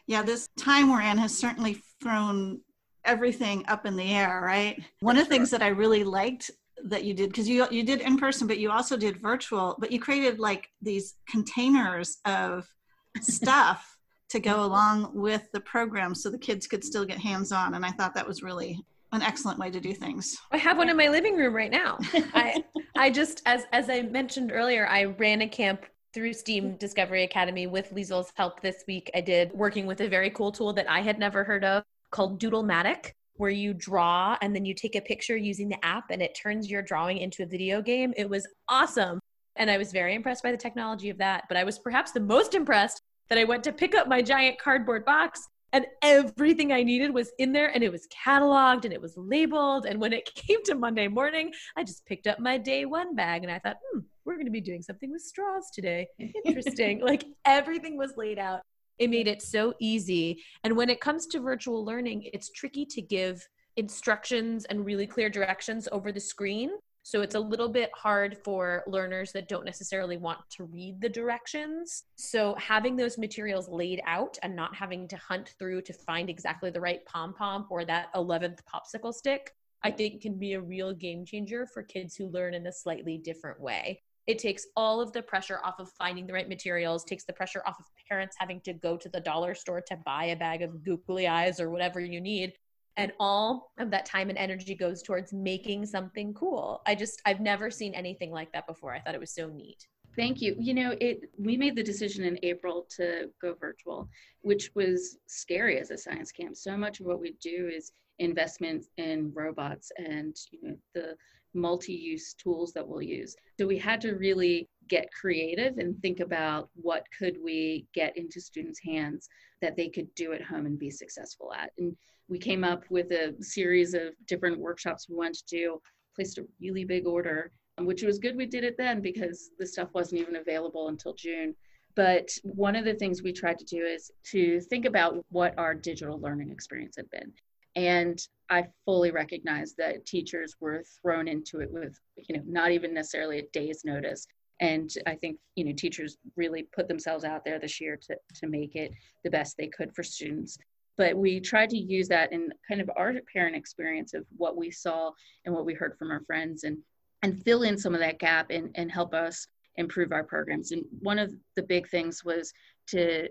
yeah, 0.07 0.23
this 0.23 0.49
time 0.59 0.91
we're 0.91 1.03
in 1.03 1.19
has 1.19 1.37
certainly 1.37 1.81
thrown 2.03 2.61
everything 3.05 3.65
up 3.69 3.87
in 3.87 3.97
the 3.97 4.15
air, 4.15 4.41
right? 4.45 4.81
One 5.01 5.17
of 5.17 5.25
the 5.25 5.31
things 5.31 5.51
that 5.51 5.63
I 5.63 5.69
really 5.69 6.05
liked 6.05 6.51
that 6.85 7.05
you 7.05 7.15
did 7.15 7.31
because 7.31 7.49
you 7.49 7.67
you 7.71 7.85
did 7.85 8.01
in 8.01 8.19
person 8.19 8.47
but 8.47 8.59
you 8.59 8.71
also 8.71 8.97
did 8.97 9.21
virtual 9.21 9.77
but 9.79 9.93
you 9.93 10.01
created 10.01 10.41
like 10.41 10.69
these 10.81 11.15
containers 11.29 12.19
of 12.25 12.67
stuff 13.21 13.97
to 14.29 14.41
go 14.41 14.65
along 14.65 15.11
with 15.15 15.47
the 15.53 15.61
program 15.61 16.15
so 16.15 16.31
the 16.31 16.39
kids 16.39 16.67
could 16.67 16.83
still 16.83 17.05
get 17.05 17.19
hands 17.19 17.53
on 17.53 17.75
and 17.75 17.85
I 17.85 17.91
thought 17.91 18.15
that 18.15 18.27
was 18.27 18.43
really 18.43 18.81
an 19.13 19.21
excellent 19.21 19.59
way 19.59 19.71
to 19.71 19.79
do 19.79 19.93
things. 19.93 20.39
I 20.53 20.57
have 20.57 20.79
one 20.79 20.89
in 20.89 20.97
my 20.97 21.09
living 21.09 21.37
room 21.37 21.55
right 21.55 21.71
now. 21.71 21.99
I 22.35 22.65
I 22.97 23.11
just 23.11 23.43
as 23.45 23.65
as 23.73 23.91
I 23.91 24.03
mentioned 24.03 24.51
earlier 24.53 24.87
I 24.87 25.05
ran 25.05 25.43
a 25.43 25.49
camp 25.49 25.85
through 26.13 26.35
STEAM 26.35 26.77
Discovery 26.77 27.25
Academy 27.25 27.67
with 27.67 27.93
Liesl's 27.93 28.33
help 28.35 28.61
this 28.61 28.85
week, 28.87 29.11
I 29.15 29.21
did 29.21 29.53
working 29.53 29.87
with 29.87 30.01
a 30.01 30.09
very 30.09 30.31
cool 30.31 30.53
tool 30.53 30.73
that 30.75 30.89
I 30.89 31.01
had 31.01 31.19
never 31.19 31.43
heard 31.43 31.65
of 31.65 31.85
called 32.11 32.41
Doodlematic, 32.41 33.13
where 33.37 33.51
you 33.51 33.73
draw 33.73 34.37
and 34.43 34.55
then 34.55 34.65
you 34.65 34.75
take 34.75 34.95
a 34.95 35.01
picture 35.01 35.37
using 35.37 35.69
the 35.69 35.83
app 35.85 36.11
and 36.11 36.21
it 36.21 36.39
turns 36.41 36.71
your 36.71 36.83
drawing 36.83 37.19
into 37.19 37.43
a 37.43 37.47
video 37.47 37.81
game. 37.81 38.13
It 38.17 38.29
was 38.29 38.47
awesome. 38.69 39.21
And 39.57 39.71
I 39.71 39.79
was 39.79 39.93
very 39.93 40.15
impressed 40.15 40.43
by 40.43 40.51
the 40.51 40.59
technology 40.59 41.09
of 41.09 41.19
that. 41.19 41.45
But 41.49 41.57
I 41.57 41.65
was 41.65 41.79
perhaps 41.79 42.13
the 42.13 42.21
most 42.21 42.55
impressed 42.55 43.01
that 43.29 43.39
I 43.39 43.45
went 43.45 43.65
to 43.65 43.73
pick 43.73 43.95
up 43.95 44.07
my 44.07 44.21
giant 44.21 44.59
cardboard 44.59 45.05
box 45.05 45.49
and 45.73 45.87
everything 46.03 46.73
I 46.73 46.83
needed 46.83 47.15
was 47.15 47.33
in 47.39 47.53
there 47.53 47.69
and 47.69 47.83
it 47.83 47.91
was 47.91 48.07
cataloged 48.09 48.85
and 48.85 48.93
it 48.93 49.01
was 49.01 49.17
labeled. 49.17 49.87
And 49.87 49.99
when 49.99 50.13
it 50.13 50.27
came 50.35 50.63
to 50.65 50.75
Monday 50.75 51.09
morning, 51.09 51.53
I 51.77 51.85
just 51.85 52.05
picked 52.05 52.27
up 52.27 52.39
my 52.39 52.59
day 52.59 52.85
one 52.85 53.15
bag 53.15 53.43
and 53.43 53.51
I 53.51 53.59
thought, 53.59 53.79
hmm, 53.93 54.01
we're 54.25 54.35
going 54.35 54.47
to 54.47 54.53
be 54.53 54.61
doing 54.61 54.83
something 54.83 55.11
with 55.11 55.23
straws 55.23 55.71
today. 55.73 56.07
Interesting. 56.45 57.01
like 57.01 57.25
everything 57.45 57.97
was 57.97 58.17
laid 58.17 58.39
out. 58.39 58.61
It 58.99 59.11
made 59.11 59.27
it 59.27 59.43
so 59.43 59.75
easy. 59.81 60.43
And 60.65 60.77
when 60.77 60.91
it 60.91 61.01
comes 61.01 61.27
to 61.29 61.41
virtual 61.41 61.85
learning, 61.85 62.29
it's 62.33 62.51
tricky 62.51 62.85
to 62.87 63.03
give 63.03 63.47
instructions 63.77 64.65
and 64.67 64.85
really 64.85 65.07
clear 65.07 65.31
directions 65.31 65.89
over 65.91 66.13
the 66.13 66.21
screen. 66.21 66.71
So 67.05 67.21
it's 67.21 67.35
a 67.35 67.41
little 67.41 67.69
bit 67.69 67.91
hard 67.95 68.39
for 68.45 68.85
learners 68.87 69.33
that 69.33 69.49
don't 69.49 69.65
necessarily 69.65 70.17
want 70.19 70.39
to 70.51 70.65
read 70.65 71.01
the 71.01 71.09
directions. 71.09 72.05
So 72.15 72.55
having 72.61 72.95
those 72.95 73.19
materials 73.19 73.69
laid 73.69 74.01
out 74.07 74.39
and 74.43 74.55
not 74.55 74.77
having 74.77 75.09
to 75.09 75.17
hunt 75.17 75.55
through 75.59 75.83
to 75.83 75.93
find 75.93 76.31
exactly 76.31 76.71
the 76.71 76.81
right 76.81 77.05
pom 77.05 77.35
pom 77.35 77.67
or 77.71 77.85
that 77.87 78.15
11th 78.15 78.61
popsicle 78.73 79.13
stick, 79.13 79.53
I 79.83 79.91
think 79.91 80.23
can 80.23 80.39
be 80.39 80.53
a 80.53 80.61
real 80.61 80.93
game 80.93 81.25
changer 81.25 81.67
for 81.67 81.83
kids 81.83 82.15
who 82.15 82.29
learn 82.29 82.55
in 82.55 82.69
a 82.69 82.73
slightly 82.73 83.19
different 83.19 83.61
way. 83.61 84.01
It 84.27 84.39
takes 84.39 84.67
all 84.77 85.01
of 85.01 85.13
the 85.13 85.23
pressure 85.23 85.61
off 85.65 85.81
of 85.81 85.91
finding 85.93 86.27
the 86.27 86.33
right 86.33 86.49
materials, 86.49 87.05
takes 87.05 87.25
the 87.25 87.33
pressure 87.33 87.63
off 87.67 87.79
of 87.81 87.87
parents 88.09 88.37
having 88.39 88.61
to 88.61 88.73
go 88.73 88.97
to 88.97 89.09
the 89.09 89.21
dollar 89.21 89.55
store 89.55 89.83
to 89.89 89.97
buy 90.05 90.27
a 90.27 90.37
bag 90.37 90.63
of 90.63 90.85
googly 90.85 91.27
eyes 91.27 91.61
or 91.61 91.71
whatever 91.71 92.01
you 92.01 92.21
need. 92.21 92.53
And 92.97 93.13
all 93.19 93.73
of 93.79 93.91
that 93.91 94.07
time 94.07 94.29
and 94.29 94.39
energy 94.39 94.75
goes 94.75 95.03
towards 95.03 95.33
making 95.33 95.87
something 95.87 96.35
cool. 96.35 96.83
I 96.87 96.95
just 96.95 97.23
i've 97.25 97.41
never 97.41 97.71
seen 97.71 97.95
anything 97.95 98.31
like 98.31 98.53
that 98.53 98.67
before. 98.67 98.95
I 98.95 99.01
thought 99.01 99.15
it 99.15 99.21
was 99.21 99.35
so 99.35 99.49
neat. 99.49 99.87
Thank 100.15 100.43
you. 100.43 100.55
You 100.59 100.75
know 100.75 100.95
it 101.01 101.31
we 101.39 101.57
made 101.57 101.75
the 101.75 101.83
decision 101.83 102.25
in 102.25 102.39
april 102.43 102.87
to 102.97 103.31
go 103.41 103.55
virtual 103.55 104.09
which 104.43 104.71
was 104.75 105.17
scary 105.27 105.79
as 105.81 105.91
a 105.91 105.97
science 105.97 106.31
camp. 106.33 106.57
So 106.57 106.77
much 106.77 107.01
of 107.01 107.07
what 107.07 107.21
we 107.21 107.35
do 107.41 107.71
is 107.75 107.93
investment 108.19 108.85
in 108.99 109.33
robots 109.35 109.91
and 109.97 110.37
you 110.51 110.59
know 110.63 110.77
the 110.95 111.17
multi-use 111.55 112.35
tools 112.35 112.73
that 112.73 112.87
we'll 112.87 113.03
use 113.03 113.37
so 113.59 113.67
we 113.67 113.79
had 113.79 114.01
to 114.01 114.13
really 114.13 114.69
get 114.89 115.09
creative 115.13 115.79
and 115.79 116.01
think 116.01 116.21
about 116.21 116.69
what 116.75 117.05
could 117.19 117.37
we 117.43 117.87
get 117.95 118.17
into 118.17 118.41
students 118.41 118.81
hands 118.85 119.29
that 119.61 119.77
they 119.77 119.89
could 119.89 120.13
do 120.15 120.33
at 120.33 120.43
home 120.43 120.67
and 120.67 120.79
be 120.79 120.91
successful 120.91 121.53
at 121.53 121.71
and 121.79 121.97
we 122.33 122.39
came 122.39 122.65
up 122.65 122.85
with 122.89 123.11
a 123.13 123.35
series 123.41 123.93
of 123.95 124.15
different 124.27 124.59
workshops 124.59 125.07
we 125.09 125.17
wanted 125.17 125.35
to 125.47 125.57
do, 125.57 125.83
placed 126.15 126.39
a 126.39 126.47
really 126.61 126.85
big 126.85 127.07
order, 127.07 127.53
um, 127.77 127.87
which 127.87 128.03
was 128.03 128.19
good 128.19 128.37
we 128.37 128.47
did 128.47 128.65
it 128.65 128.77
then 128.79 129.01
because 129.01 129.51
the 129.59 129.67
stuff 129.67 129.91
wasn't 129.93 130.21
even 130.21 130.37
available 130.37 130.89
until 130.89 131.15
June. 131.15 131.55
But 131.95 132.31
one 132.43 132.75
of 132.75 132.87
the 132.87 132.95
things 132.95 133.23
we 133.23 133.35
tried 133.35 133.59
to 133.59 133.67
do 133.67 133.85
is 133.85 134.11
to 134.31 134.61
think 134.63 134.87
about 134.87 135.25
what 135.29 135.59
our 135.59 135.75
digital 135.75 136.19
learning 136.19 136.51
experience 136.51 136.97
had 136.97 137.11
been. 137.11 137.33
And 137.75 138.21
I 138.51 138.67
fully 138.85 139.11
recognize 139.11 139.75
that 139.79 140.05
teachers 140.05 140.57
were 140.61 140.85
thrown 141.01 141.27
into 141.27 141.61
it 141.61 141.71
with, 141.73 141.99
you 142.17 142.37
know, 142.37 142.43
not 142.47 142.71
even 142.71 142.93
necessarily 142.93 143.39
a 143.39 143.47
day's 143.53 143.83
notice. 143.85 144.27
And 144.61 144.91
I 145.07 145.15
think, 145.15 145.39
you 145.57 145.65
know, 145.65 145.73
teachers 145.73 146.19
really 146.37 146.69
put 146.75 146.87
themselves 146.87 147.25
out 147.25 147.45
there 147.45 147.59
this 147.59 147.81
year 147.81 147.99
to, 148.09 148.17
to 148.41 148.47
make 148.47 148.77
it 148.77 148.93
the 149.25 149.31
best 149.31 149.57
they 149.57 149.69
could 149.69 149.95
for 149.95 150.03
students 150.03 150.59
but 150.99 151.17
we 151.17 151.41
tried 151.41 151.71
to 151.71 151.79
use 151.79 152.09
that 152.09 152.33
in 152.33 152.51
kind 152.69 152.81
of 152.81 152.91
our 152.97 153.15
parent 153.33 153.57
experience 153.57 154.15
of 154.15 154.27
what 154.37 154.57
we 154.57 154.71
saw 154.71 155.11
and 155.45 155.55
what 155.55 155.65
we 155.65 155.75
heard 155.75 155.97
from 155.99 156.11
our 156.11 156.21
friends 156.27 156.65
and 156.65 156.79
and 157.23 157.43
fill 157.45 157.63
in 157.63 157.79
some 157.79 157.95
of 157.95 158.01
that 158.01 158.19
gap 158.19 158.51
and, 158.51 158.71
and 158.75 158.91
help 158.91 159.15
us 159.15 159.47
improve 159.77 160.13
our 160.13 160.25
programs. 160.25 160.73
And 160.73 160.85
one 161.01 161.19
of 161.19 161.33
the 161.57 161.63
big 161.63 161.89
things 161.89 162.25
was 162.25 162.53
to 162.89 163.29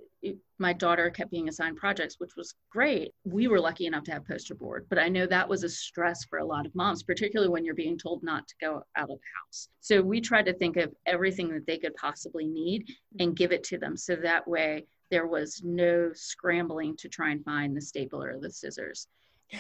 my 0.60 0.72
daughter 0.72 1.10
kept 1.10 1.32
being 1.32 1.50
assigned 1.50 1.76
projects 1.76 2.16
which 2.20 2.36
was 2.38 2.56
great. 2.72 3.14
We 3.26 3.48
were 3.48 3.60
lucky 3.60 3.86
enough 3.86 4.04
to 4.06 4.12
have 4.12 4.26
poster 4.26 4.56
board 4.56 4.86
but 4.90 4.98
i 4.98 5.10
know 5.10 5.26
that 5.26 5.50
was 5.50 5.64
a 5.64 5.70
stress 5.70 6.24
for 6.24 6.40
a 6.40 6.46
lot 6.46 6.66
of 6.66 6.74
moms 6.74 7.04
particularly 7.04 7.52
when 7.52 7.66
you're 7.66 7.76
being 7.76 7.98
told 7.98 8.24
not 8.24 8.48
to 8.48 8.56
go 8.62 8.84
out 8.96 9.10
of 9.10 9.20
the 9.20 9.32
house. 9.46 9.68
So 9.82 10.02
we 10.02 10.22
tried 10.22 10.46
to 10.46 10.54
think 10.54 10.78
of 10.78 10.94
everything 11.06 11.50
that 11.50 11.68
they 11.68 11.78
could 11.78 11.96
possibly 11.96 12.46
need 12.46 12.88
and 13.20 13.36
give 13.36 13.52
it 13.52 13.64
to 13.66 13.78
them. 13.78 13.98
So 13.98 14.16
that 14.16 14.48
way 14.48 14.86
there 15.10 15.28
was 15.28 15.62
no 15.64 16.12
scrambling 16.14 16.96
to 16.98 17.10
try 17.10 17.32
and 17.32 17.44
find 17.44 17.76
the 17.76 17.82
stapler 17.82 18.34
or 18.34 18.40
the 18.40 18.50
scissors. 18.50 19.08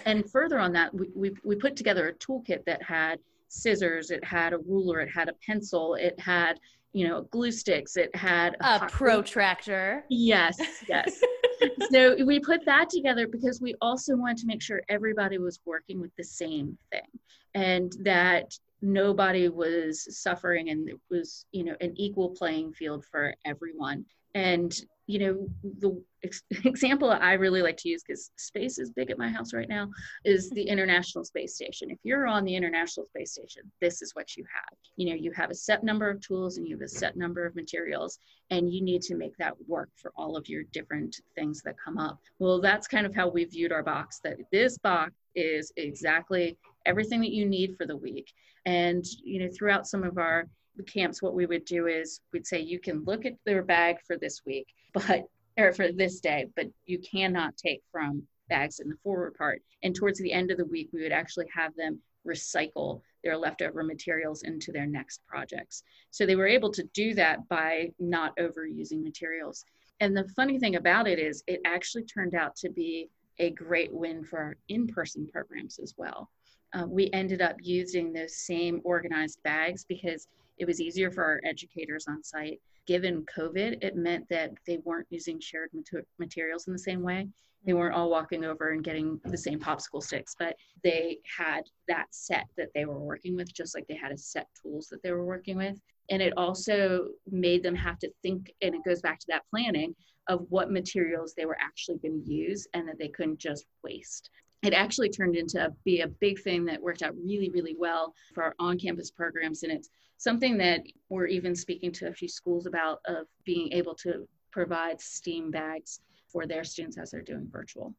And 0.05 0.29
further 0.31 0.57
on 0.57 0.71
that, 0.73 0.93
we, 0.93 1.07
we, 1.13 1.31
we 1.43 1.55
put 1.55 1.75
together 1.75 2.07
a 2.07 2.13
toolkit 2.13 2.63
that 2.65 2.81
had 2.81 3.19
scissors, 3.51 4.11
it 4.11 4.23
had 4.23 4.53
a 4.53 4.57
ruler, 4.59 5.01
it 5.01 5.09
had 5.09 5.29
a 5.29 5.33
pencil, 5.45 5.95
it 5.95 6.19
had, 6.19 6.59
you 6.93 7.07
know, 7.07 7.23
glue 7.23 7.51
sticks, 7.51 7.97
it 7.97 8.15
had 8.15 8.55
a, 8.61 8.85
a 8.85 8.87
protractor. 8.89 10.05
Yes, 10.09 10.57
yes. 10.87 11.21
so 11.91 12.23
we 12.25 12.39
put 12.39 12.65
that 12.65 12.89
together 12.89 13.27
because 13.27 13.61
we 13.61 13.75
also 13.81 14.15
wanted 14.15 14.37
to 14.37 14.47
make 14.47 14.61
sure 14.61 14.81
everybody 14.89 15.37
was 15.37 15.59
working 15.65 15.99
with 15.99 16.15
the 16.17 16.23
same 16.23 16.77
thing 16.91 17.07
and 17.53 17.93
that 18.03 18.57
nobody 18.81 19.49
was 19.49 20.07
suffering 20.17 20.69
and 20.69 20.89
it 20.89 20.99
was 21.09 21.45
you 21.51 21.63
know 21.63 21.75
an 21.81 21.93
equal 21.97 22.29
playing 22.29 22.73
field 22.73 23.05
for 23.05 23.35
everyone 23.45 24.03
and 24.33 24.81
you 25.11 25.19
know 25.19 25.47
the 25.79 26.01
ex- 26.23 26.43
example 26.65 27.11
i 27.11 27.33
really 27.33 27.61
like 27.61 27.77
to 27.77 27.89
use 27.89 28.01
because 28.05 28.31
space 28.37 28.79
is 28.79 28.91
big 28.91 29.11
at 29.11 29.17
my 29.17 29.29
house 29.29 29.53
right 29.53 29.69
now 29.69 29.89
is 30.23 30.49
the 30.51 30.63
international 30.75 31.23
space 31.25 31.55
station. 31.55 31.89
If 31.91 31.99
you're 32.03 32.27
on 32.27 32.45
the 32.45 32.55
international 32.55 33.05
space 33.07 33.33
station 33.33 33.63
this 33.81 34.01
is 34.01 34.15
what 34.15 34.37
you 34.37 34.45
have. 34.53 34.77
You 34.97 35.09
know 35.09 35.15
you 35.15 35.31
have 35.31 35.49
a 35.49 35.55
set 35.55 35.83
number 35.83 36.09
of 36.09 36.21
tools 36.21 36.57
and 36.57 36.67
you 36.67 36.75
have 36.75 36.83
a 36.83 36.87
set 36.87 37.15
number 37.17 37.45
of 37.45 37.55
materials 37.55 38.17
and 38.49 38.71
you 38.71 38.81
need 38.81 39.01
to 39.03 39.15
make 39.15 39.35
that 39.37 39.53
work 39.67 39.89
for 39.95 40.11
all 40.15 40.37
of 40.37 40.47
your 40.47 40.63
different 40.71 41.15
things 41.35 41.61
that 41.63 41.75
come 41.83 41.97
up. 41.97 42.19
Well 42.39 42.61
that's 42.61 42.87
kind 42.87 43.05
of 43.05 43.15
how 43.15 43.27
we 43.29 43.45
viewed 43.45 43.71
our 43.71 43.83
box 43.83 44.19
that 44.23 44.37
this 44.51 44.77
box 44.77 45.11
is 45.35 45.71
exactly 45.77 46.57
everything 46.85 47.21
that 47.21 47.31
you 47.31 47.45
need 47.45 47.75
for 47.77 47.85
the 47.85 47.97
week. 47.97 48.31
And 48.65 49.03
you 49.23 49.39
know 49.39 49.49
throughout 49.51 49.87
some 49.87 50.03
of 50.03 50.17
our 50.17 50.47
camps, 50.87 51.21
what 51.21 51.33
we 51.33 51.45
would 51.45 51.65
do 51.65 51.87
is 51.87 52.21
we'd 52.31 52.47
say 52.47 52.59
you 52.59 52.79
can 52.79 53.03
look 53.03 53.25
at 53.25 53.33
their 53.45 53.63
bag 53.63 53.97
for 54.05 54.17
this 54.17 54.41
week, 54.45 54.67
but 54.93 55.25
or 55.57 55.73
for 55.73 55.91
this 55.91 56.19
day, 56.21 56.45
but 56.55 56.67
you 56.85 56.97
cannot 56.99 57.57
take 57.57 57.81
from 57.91 58.23
bags 58.47 58.79
in 58.79 58.89
the 58.89 58.95
forward 59.03 59.35
part. 59.35 59.61
And 59.83 59.95
towards 59.95 60.19
the 60.19 60.31
end 60.31 60.49
of 60.49 60.57
the 60.57 60.65
week, 60.65 60.89
we 60.93 61.03
would 61.03 61.11
actually 61.11 61.47
have 61.53 61.75
them 61.75 61.99
recycle 62.25 63.01
their 63.23 63.37
leftover 63.37 63.83
materials 63.83 64.43
into 64.43 64.71
their 64.71 64.85
next 64.85 65.21
projects. 65.27 65.83
So 66.09 66.25
they 66.25 66.35
were 66.35 66.47
able 66.47 66.71
to 66.71 66.83
do 66.93 67.13
that 67.15 67.47
by 67.49 67.91
not 67.99 68.35
overusing 68.37 69.03
materials. 69.03 69.65
And 69.99 70.15
the 70.15 70.27
funny 70.35 70.57
thing 70.57 70.75
about 70.75 71.07
it 71.07 71.19
is, 71.19 71.43
it 71.47 71.61
actually 71.65 72.03
turned 72.03 72.33
out 72.33 72.55
to 72.57 72.69
be 72.69 73.09
a 73.39 73.51
great 73.51 73.93
win 73.93 74.23
for 74.23 74.39
our 74.39 74.57
in 74.67 74.87
person 74.87 75.27
programs 75.27 75.79
as 75.79 75.95
well. 75.97 76.29
Uh, 76.73 76.85
we 76.87 77.09
ended 77.11 77.41
up 77.41 77.57
using 77.61 78.13
those 78.13 78.37
same 78.37 78.81
organized 78.83 79.41
bags 79.43 79.85
because 79.87 80.27
it 80.61 80.67
was 80.67 80.79
easier 80.79 81.09
for 81.09 81.23
our 81.23 81.41
educators 81.43 82.05
on 82.07 82.23
site. 82.23 82.61
Given 82.85 83.25
COVID, 83.35 83.83
it 83.83 83.95
meant 83.95 84.29
that 84.29 84.51
they 84.67 84.77
weren't 84.85 85.07
using 85.09 85.39
shared 85.39 85.71
materials 86.19 86.67
in 86.67 86.73
the 86.73 86.79
same 86.79 87.01
way. 87.01 87.27
They 87.65 87.73
weren't 87.73 87.95
all 87.95 88.11
walking 88.11 88.45
over 88.45 88.69
and 88.69 88.83
getting 88.83 89.19
the 89.25 89.37
same 89.37 89.59
popsicle 89.59 90.03
sticks, 90.03 90.35
but 90.37 90.55
they 90.83 91.17
had 91.25 91.63
that 91.87 92.05
set 92.11 92.45
that 92.57 92.69
they 92.75 92.85
were 92.85 92.99
working 92.99 93.35
with, 93.35 93.51
just 93.51 93.73
like 93.73 93.87
they 93.87 93.95
had 93.95 94.11
a 94.11 94.17
set 94.17 94.47
tools 94.61 94.87
that 94.89 95.01
they 95.01 95.11
were 95.11 95.25
working 95.25 95.57
with. 95.57 95.79
And 96.11 96.21
it 96.21 96.33
also 96.37 97.07
made 97.29 97.63
them 97.63 97.75
have 97.75 97.97
to 97.99 98.11
think, 98.21 98.51
and 98.61 98.75
it 98.75 98.83
goes 98.83 99.01
back 99.01 99.19
to 99.19 99.27
that 99.29 99.47
planning 99.49 99.95
of 100.27 100.45
what 100.49 100.71
materials 100.71 101.33
they 101.35 101.45
were 101.45 101.57
actually 101.59 101.97
going 101.97 102.23
to 102.23 102.31
use 102.31 102.67
and 102.75 102.87
that 102.87 102.99
they 102.99 103.07
couldn't 103.07 103.39
just 103.39 103.65
waste 103.83 104.29
it 104.63 104.73
actually 104.73 105.09
turned 105.09 105.35
into 105.35 105.73
be 105.83 106.01
a 106.01 106.07
big 106.07 106.39
thing 106.41 106.65
that 106.65 106.81
worked 106.81 107.01
out 107.01 107.15
really 107.15 107.49
really 107.49 107.75
well 107.77 108.13
for 108.33 108.43
our 108.43 108.55
on-campus 108.59 109.11
programs 109.11 109.63
and 109.63 109.71
it's 109.71 109.89
something 110.17 110.57
that 110.57 110.81
we're 111.09 111.25
even 111.25 111.55
speaking 111.55 111.91
to 111.91 112.07
a 112.07 112.13
few 112.13 112.27
schools 112.27 112.65
about 112.65 112.99
of 113.05 113.25
being 113.45 113.71
able 113.73 113.95
to 113.95 114.27
provide 114.51 114.99
steam 115.01 115.49
bags 115.49 116.01
for 116.27 116.45
their 116.45 116.63
students 116.63 116.97
as 116.97 117.11
they're 117.11 117.21
doing 117.21 117.47
virtual 117.51 117.93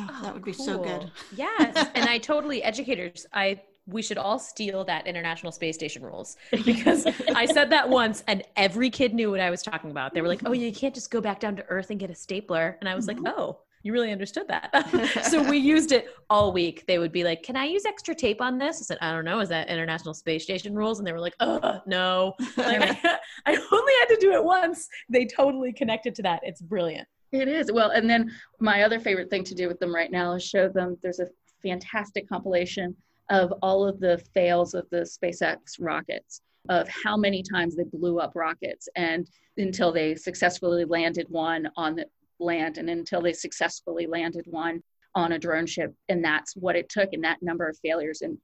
oh, 0.00 0.20
that 0.22 0.34
would 0.34 0.44
be 0.44 0.52
cool. 0.52 0.64
so 0.64 0.82
good 0.82 1.10
yes 1.36 1.88
and 1.94 2.08
i 2.08 2.18
totally 2.18 2.62
educators 2.62 3.26
i 3.32 3.60
we 3.86 4.02
should 4.02 4.18
all 4.18 4.38
steal 4.38 4.84
that 4.84 5.06
international 5.06 5.50
space 5.50 5.74
station 5.74 6.02
rules 6.02 6.36
because 6.64 7.06
I 7.34 7.46
said 7.46 7.70
that 7.70 7.88
once 7.88 8.22
and 8.26 8.42
every 8.54 8.90
kid 8.90 9.14
knew 9.14 9.30
what 9.30 9.40
I 9.40 9.48
was 9.48 9.62
talking 9.62 9.90
about. 9.90 10.12
They 10.12 10.20
were 10.20 10.28
like, 10.28 10.42
"Oh, 10.44 10.52
you 10.52 10.70
can't 10.72 10.94
just 10.94 11.10
go 11.10 11.22
back 11.22 11.40
down 11.40 11.56
to 11.56 11.64
earth 11.70 11.88
and 11.88 11.98
get 11.98 12.10
a 12.10 12.14
stapler." 12.14 12.76
And 12.80 12.88
I 12.88 12.94
was 12.94 13.08
like, 13.08 13.16
mm-hmm. 13.16 13.40
"Oh, 13.40 13.60
you 13.82 13.92
really 13.92 14.12
understood 14.12 14.48
that. 14.48 15.24
so 15.30 15.42
we 15.50 15.58
used 15.58 15.92
it 15.92 16.08
all 16.30 16.52
week. 16.52 16.84
They 16.86 16.98
would 16.98 17.12
be 17.12 17.24
like, 17.24 17.42
Can 17.42 17.56
I 17.56 17.64
use 17.64 17.84
extra 17.84 18.14
tape 18.14 18.40
on 18.40 18.58
this? 18.58 18.80
I 18.80 18.82
said, 18.82 18.98
I 19.00 19.12
don't 19.12 19.24
know. 19.24 19.40
Is 19.40 19.48
that 19.48 19.68
International 19.68 20.14
Space 20.14 20.42
Station 20.42 20.74
rules? 20.74 20.98
And 20.98 21.06
they 21.06 21.12
were 21.12 21.20
like, 21.20 21.36
Oh, 21.40 21.80
no. 21.86 22.34
Like, 22.56 22.98
I 23.46 23.56
only 23.72 23.92
had 24.00 24.14
to 24.14 24.18
do 24.20 24.32
it 24.32 24.44
once. 24.44 24.88
They 25.08 25.26
totally 25.26 25.72
connected 25.72 26.14
to 26.16 26.22
that. 26.22 26.40
It's 26.42 26.60
brilliant. 26.60 27.08
It 27.32 27.48
is. 27.48 27.70
Well, 27.70 27.90
and 27.90 28.08
then 28.08 28.32
my 28.58 28.82
other 28.82 28.98
favorite 28.98 29.30
thing 29.30 29.44
to 29.44 29.54
do 29.54 29.68
with 29.68 29.78
them 29.78 29.94
right 29.94 30.10
now 30.10 30.32
is 30.34 30.42
show 30.42 30.68
them 30.68 30.96
there's 31.02 31.20
a 31.20 31.28
fantastic 31.62 32.28
compilation 32.28 32.96
of 33.30 33.52
all 33.62 33.86
of 33.86 34.00
the 34.00 34.18
fails 34.32 34.72
of 34.74 34.88
the 34.90 34.98
SpaceX 34.98 35.76
rockets, 35.78 36.40
of 36.70 36.88
how 36.88 37.16
many 37.16 37.42
times 37.42 37.76
they 37.76 37.84
blew 37.84 38.18
up 38.18 38.32
rockets 38.34 38.88
and 38.96 39.28
until 39.58 39.92
they 39.92 40.14
successfully 40.14 40.84
landed 40.84 41.26
one 41.28 41.68
on 41.76 41.96
the 41.96 42.06
land 42.40 42.78
and 42.78 42.88
until 42.88 43.20
they 43.20 43.32
successfully 43.32 44.06
landed 44.06 44.46
one 44.46 44.82
on 45.14 45.32
a 45.32 45.38
drone 45.38 45.66
ship. 45.66 45.94
And 46.08 46.24
that's 46.24 46.54
what 46.56 46.76
it 46.76 46.88
took 46.88 47.12
and 47.12 47.24
that 47.24 47.42
number 47.42 47.68
of 47.68 47.78
failures 47.78 48.22
and 48.22 48.38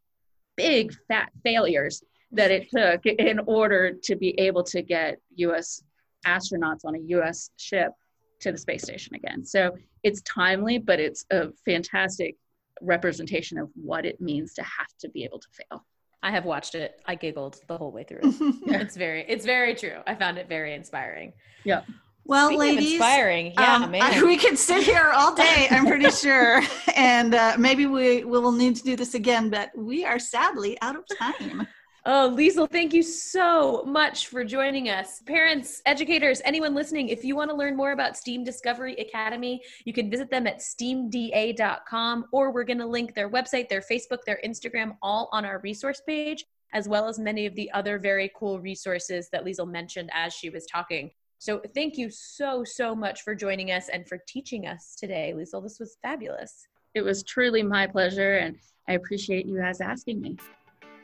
big 0.56 0.94
fat 1.08 1.30
failures 1.42 2.02
that 2.32 2.50
it 2.50 2.68
took 2.70 3.06
in 3.06 3.40
order 3.46 3.92
to 4.02 4.16
be 4.16 4.38
able 4.40 4.64
to 4.64 4.82
get 4.82 5.18
US 5.36 5.82
astronauts 6.26 6.84
on 6.84 6.96
a 6.96 7.00
US 7.18 7.50
ship 7.56 7.92
to 8.40 8.52
the 8.52 8.58
space 8.58 8.82
station 8.82 9.14
again. 9.14 9.44
So 9.44 9.76
it's 10.02 10.20
timely, 10.22 10.78
but 10.78 11.00
it's 11.00 11.24
a 11.30 11.48
fantastic 11.64 12.36
representation 12.80 13.58
of 13.58 13.70
what 13.74 14.04
it 14.04 14.20
means 14.20 14.54
to 14.54 14.62
have 14.62 14.88
to 15.00 15.08
be 15.08 15.24
able 15.24 15.38
to 15.38 15.48
fail. 15.52 15.84
I 16.22 16.30
have 16.30 16.44
watched 16.44 16.74
it. 16.74 17.00
I 17.06 17.14
giggled 17.14 17.60
the 17.68 17.76
whole 17.76 17.92
way 17.92 18.04
through. 18.04 18.20
it's 18.22 18.96
very, 18.96 19.24
it's 19.28 19.44
very 19.44 19.74
true. 19.74 19.98
I 20.06 20.14
found 20.14 20.38
it 20.38 20.48
very 20.48 20.74
inspiring. 20.74 21.34
Yeah. 21.64 21.82
Well, 22.26 22.48
Speaking 22.48 22.60
ladies, 22.60 22.92
inspiring. 22.92 23.52
Yeah, 23.58 23.74
um, 23.76 23.90
man. 23.92 24.02
I- 24.02 24.22
we 24.22 24.36
could 24.36 24.58
sit 24.58 24.82
here 24.84 25.12
all 25.14 25.34
day. 25.34 25.68
I'm 25.70 25.86
pretty 25.86 26.10
sure, 26.24 26.62
and 26.94 27.34
uh, 27.34 27.56
maybe 27.58 27.86
we 27.86 28.24
we 28.24 28.38
will 28.38 28.52
need 28.52 28.76
to 28.76 28.82
do 28.82 28.96
this 28.96 29.14
again. 29.14 29.50
But 29.50 29.70
we 29.76 30.04
are 30.04 30.18
sadly 30.18 30.78
out 30.80 30.96
of 30.96 31.04
time. 31.18 31.66
Oh, 32.06 32.34
Liesl, 32.36 32.70
thank 32.70 32.92
you 32.92 33.02
so 33.02 33.82
much 33.86 34.26
for 34.26 34.44
joining 34.44 34.90
us. 34.90 35.22
Parents, 35.22 35.80
educators, 35.86 36.42
anyone 36.44 36.74
listening, 36.74 37.08
if 37.08 37.24
you 37.24 37.34
want 37.34 37.48
to 37.48 37.56
learn 37.56 37.74
more 37.74 37.92
about 37.92 38.14
STEAM 38.14 38.44
Discovery 38.44 38.94
Academy, 38.96 39.62
you 39.86 39.94
can 39.94 40.10
visit 40.10 40.30
them 40.30 40.46
at 40.46 40.58
steamda.com 40.58 42.26
or 42.30 42.52
we're 42.52 42.64
going 42.64 42.78
to 42.78 42.86
link 42.86 43.14
their 43.14 43.30
website, 43.30 43.70
their 43.70 43.80
Facebook, 43.80 44.18
their 44.26 44.38
Instagram, 44.44 44.98
all 45.00 45.30
on 45.32 45.46
our 45.46 45.60
resource 45.60 46.02
page, 46.06 46.44
as 46.74 46.86
well 46.90 47.08
as 47.08 47.18
many 47.18 47.46
of 47.46 47.54
the 47.54 47.70
other 47.72 47.98
very 47.98 48.30
cool 48.36 48.60
resources 48.60 49.30
that 49.32 49.42
Liesl 49.42 49.66
mentioned 49.66 50.10
as 50.12 50.34
she 50.34 50.50
was 50.50 50.66
talking. 50.66 51.10
So 51.44 51.60
thank 51.74 51.98
you 51.98 52.08
so, 52.08 52.64
so 52.64 52.94
much 52.94 53.20
for 53.20 53.34
joining 53.34 53.70
us 53.70 53.90
and 53.90 54.08
for 54.08 54.16
teaching 54.26 54.66
us 54.66 54.96
today, 54.98 55.34
Liesl. 55.36 55.62
This 55.62 55.78
was 55.78 55.98
fabulous. 56.00 56.66
It 56.94 57.02
was 57.02 57.22
truly 57.22 57.62
my 57.62 57.86
pleasure, 57.86 58.36
and 58.36 58.56
I 58.88 58.94
appreciate 58.94 59.44
you 59.44 59.58
guys 59.58 59.82
asking 59.82 60.22
me. 60.22 60.38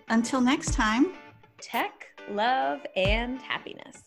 Until 0.08 0.40
next 0.40 0.72
time. 0.72 1.12
Tech, 1.60 2.06
love, 2.30 2.80
and 2.96 3.38
happiness. 3.42 4.02